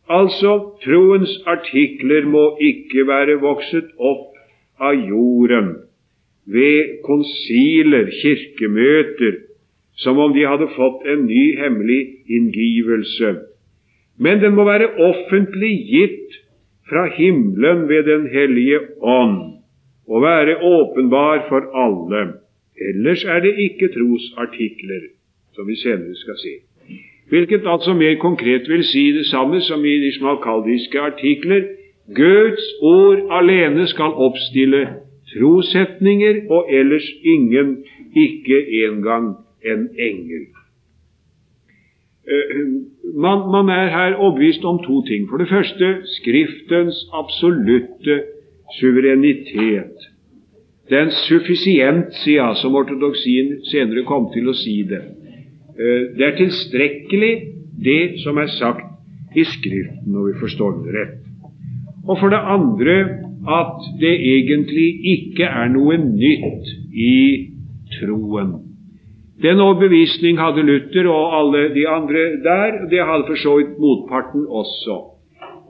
Altså, 0.06 0.78
troens 0.84 1.42
artikler 1.46 2.26
må 2.26 2.56
ikke 2.60 3.06
være 3.06 3.40
vokset 3.42 3.90
opp 3.98 4.36
av 4.78 4.94
jorden 4.94 5.72
ved 6.46 7.02
konsiler, 7.02 8.06
kirkemøter, 8.20 9.42
som 9.98 10.18
om 10.18 10.36
de 10.36 10.46
hadde 10.46 10.68
fått 10.76 11.02
en 11.10 11.26
ny 11.26 11.56
hemmelig 11.58 12.00
inngivelse 12.30 13.34
men 14.18 14.40
den 14.40 14.54
må 14.56 14.64
være 14.64 14.88
offentlig 14.96 15.72
gitt 15.90 16.36
fra 16.88 17.04
himmelen 17.16 17.88
ved 17.88 18.02
Den 18.04 18.26
hellige 18.36 18.78
ånd 19.02 19.56
og 20.08 20.22
være 20.22 20.62
åpenbar 20.62 21.46
for 21.48 21.62
alle. 21.84 22.32
Ellers 22.88 23.24
er 23.24 23.40
det 23.40 23.54
ikke 23.58 23.88
trosartikler, 23.88 25.02
som 25.54 25.68
vi 25.68 25.76
senere 25.76 26.14
skal 26.14 26.36
se. 26.44 26.54
Hvilket 27.28 27.62
altså 27.66 27.94
mer 27.94 28.14
konkret 28.14 28.68
vil 28.68 28.84
si 28.84 29.12
det 29.12 29.26
samme 29.26 29.60
som 29.60 29.84
i 29.84 29.96
de 30.04 30.18
smalkaldiske 30.18 31.00
artikler. 31.00 31.62
Guds 32.14 32.66
ord 32.82 33.18
alene 33.30 33.86
skal 33.86 34.04
oppstille 34.26 34.88
trosetninger, 35.32 36.34
og 36.50 36.68
ellers 36.70 37.08
ingen, 37.24 37.84
ikke 38.16 38.58
engang 38.86 39.34
en 39.64 39.88
engel. 39.98 40.46
Eh, 42.26 42.62
man, 43.14 43.38
man, 43.50 43.68
er 43.68 43.88
her 43.90 44.14
overbevist 44.14 44.64
om 44.64 44.80
to 44.82 45.02
ting. 45.06 45.28
For 45.30 45.38
det 45.38 45.48
første 45.48 45.92
Skriftens 46.16 47.06
absolutte 47.14 48.22
suverenitet. 48.80 50.10
Den 50.90 51.10
suffisientia, 51.10 52.54
som 52.54 52.74
ortodoksien 52.74 53.56
senere 53.70 54.04
kom 54.06 54.30
til 54.34 54.50
å 54.50 54.56
si 54.58 54.80
det. 54.90 55.02
Eh, 55.78 56.02
det 56.18 56.26
er 56.26 56.36
tilstrekkelig, 56.40 57.32
det 57.84 58.02
som 58.24 58.38
er 58.42 58.50
sagt 58.58 59.36
i 59.36 59.44
Skriften, 59.44 60.10
når 60.12 60.32
vi 60.32 60.38
forstår 60.40 60.76
det 60.82 60.98
rett. 60.98 61.16
Og 62.06 62.18
for 62.18 62.30
det 62.32 62.42
andre 62.42 62.96
at 63.46 63.90
det 64.00 64.14
egentlig 64.34 64.88
ikke 65.14 65.46
er 65.46 65.68
noe 65.70 65.98
nytt 66.02 66.70
i 66.90 67.18
troen. 67.98 68.65
Den 69.42 69.60
overbevisning 69.60 70.38
hadde 70.40 70.64
Luther 70.64 71.08
og 71.12 71.34
alle 71.40 71.68
de 71.74 71.84
andre 71.88 72.24
der. 72.44 72.86
Det 72.90 73.04
hadde 73.04 73.26
for 73.28 73.36
så 73.42 73.56
vidt 73.58 73.76
motparten 73.78 74.46
også. 74.48 74.96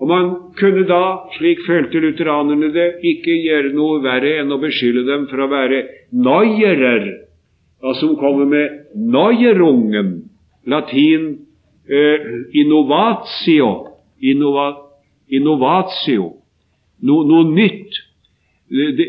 Og 0.01 0.09
Man 0.09 0.31
kunne 0.61 0.85
da, 0.89 1.29
slik 1.39 1.59
følte 1.67 2.01
lutheranerne 2.05 2.69
det, 2.75 2.89
ikke 3.01 3.37
gjøre 3.47 3.73
noe 3.75 4.03
verre 4.05 4.35
enn 4.43 4.53
å 4.53 4.61
beskylde 4.61 5.07
dem 5.09 5.25
for 5.31 5.41
å 5.41 5.49
være 5.49 5.83
noierer, 6.13 7.07
altså 7.81 8.11
som 8.11 8.19
kommer 8.21 8.49
med 8.51 8.75
noierungen, 8.93 10.11
latin 10.69 11.31
eh, 11.89 12.27
innovatio, 12.61 13.71
innova, 14.21 14.67
innovatio, 15.33 16.29
no, 17.01 17.23
noe 17.25 17.49
nytt. 17.57 18.03
Eh, 18.69 19.03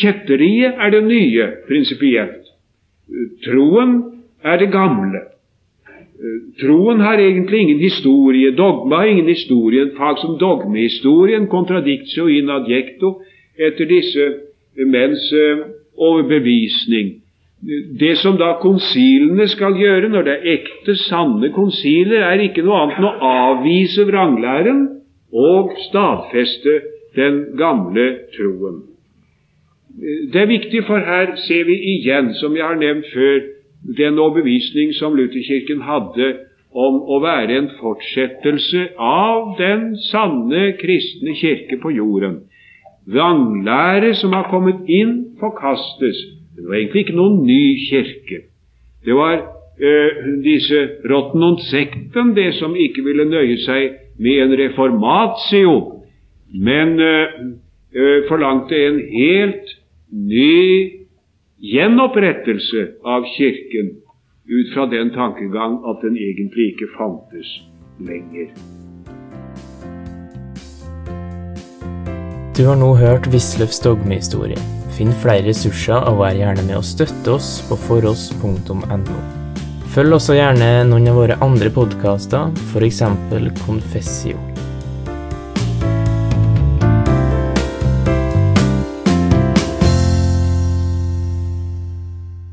kjetteriet 0.00 0.74
er 0.74 0.94
det 0.96 1.04
nye, 1.06 1.48
prinsipielt. 1.70 2.45
Troen 3.44 3.96
er 4.44 4.58
det 4.58 4.70
gamle. 4.72 5.22
Troen 6.60 7.00
har 7.00 7.20
egentlig 7.20 7.60
ingen 7.60 7.78
historie. 7.78 8.50
Dogma 8.56 9.02
har 9.02 9.12
ingen 9.12 9.28
historie. 9.28 9.82
En 9.82 9.96
fag 9.98 10.18
som 10.18 10.38
dogmehistorien, 10.40 11.46
contradictio 11.46 12.26
in 12.26 12.50
adjecto, 12.50 13.20
etter 13.58 13.88
disse 13.90 14.26
menns 14.76 15.28
eh, 15.32 15.62
overbevisning. 15.96 17.14
Det 18.00 18.16
som 18.20 18.36
da 18.36 18.52
konsilene 18.60 19.46
skal 19.48 19.78
gjøre 19.80 20.10
når 20.12 20.26
det 20.26 20.34
er 20.34 20.50
ekte, 20.58 20.96
sanne 21.06 21.50
konsiler, 21.54 22.20
er 22.26 22.42
ikke 22.44 22.64
noe 22.66 22.82
annet 22.82 23.00
enn 23.00 23.08
å 23.08 23.30
avvise 23.30 24.04
vranglæren 24.08 24.84
og 25.32 25.72
stadfeste 25.88 26.76
den 27.16 27.42
gamle 27.58 28.10
troen. 28.36 28.84
Det 30.32 30.40
er 30.40 30.46
viktig, 30.46 30.84
for 30.84 30.98
her 30.98 31.36
ser 31.36 31.64
vi 31.64 31.76
igjen, 31.96 32.34
som 32.34 32.56
jeg 32.56 32.64
har 32.64 32.76
nevnt 32.76 33.06
før, 33.14 33.38
den 33.96 34.18
overbevisning 34.18 34.92
som 34.94 35.14
Lutherkirken 35.16 35.80
hadde 35.86 36.32
om 36.76 36.98
å 37.08 37.20
være 37.22 37.56
en 37.56 37.68
fortsettelse 37.78 38.82
av 39.00 39.54
den 39.60 39.94
sanne 40.10 40.74
kristne 40.80 41.32
kirke 41.38 41.78
på 41.80 41.94
jorden. 41.96 42.42
Vranglære 43.08 44.12
som 44.20 44.34
har 44.36 44.50
kommet 44.50 44.84
inn, 44.90 45.14
forkastes. 45.40 46.18
Det 46.56 46.66
var 46.66 46.76
egentlig 46.76 47.06
ikke 47.06 47.16
noen 47.16 47.40
ny 47.46 47.62
kirke. 47.86 48.42
Det 49.06 49.16
var 49.16 49.38
øh, 49.78 50.20
disse 50.44 50.82
rotten 51.08 51.42
und 51.42 51.62
sekten, 51.70 52.34
det 52.36 52.52
som 52.60 52.76
ikke 52.76 53.04
ville 53.06 53.28
nøye 53.30 53.56
seg 53.64 53.96
med 54.18 54.42
en 54.42 54.56
reformatio, 54.60 55.74
men 56.52 56.98
øh, 57.00 58.24
forlangte 58.28 58.76
en 58.76 59.00
helt 59.14 59.75
ny 60.12 61.06
gjenopprettelse 61.58 62.88
av 63.04 63.26
Kirken 63.36 63.94
ut 64.46 64.74
fra 64.74 64.86
den 64.86 65.10
tankegang 65.10 65.80
at 65.90 66.02
den 66.04 66.16
egentlig 66.16 66.72
ikke 66.74 66.90
fantes 66.94 67.50
lenger. 67.98 68.52
Du 72.56 72.64
har 72.64 72.78
nå 72.80 72.94
hørt 72.96 73.26
Wisløffs 73.32 73.82
dogmehistorie. 73.84 74.60
Finn 74.96 75.12
flere 75.20 75.44
ressurser 75.50 76.06
og 76.08 76.22
vær 76.22 76.38
gjerne 76.38 76.64
med 76.64 76.78
å 76.78 76.86
støtte 76.86 77.34
oss 77.34 77.58
på 77.68 77.76
foross.no. 77.84 79.18
Følg 79.92 80.16
også 80.16 80.38
gjerne 80.38 80.70
noen 80.88 81.12
av 81.12 81.20
våre 81.20 81.40
andre 81.44 81.72
podkaster, 81.72 82.52
f.eks. 82.72 83.02
Confessio. 83.66 84.55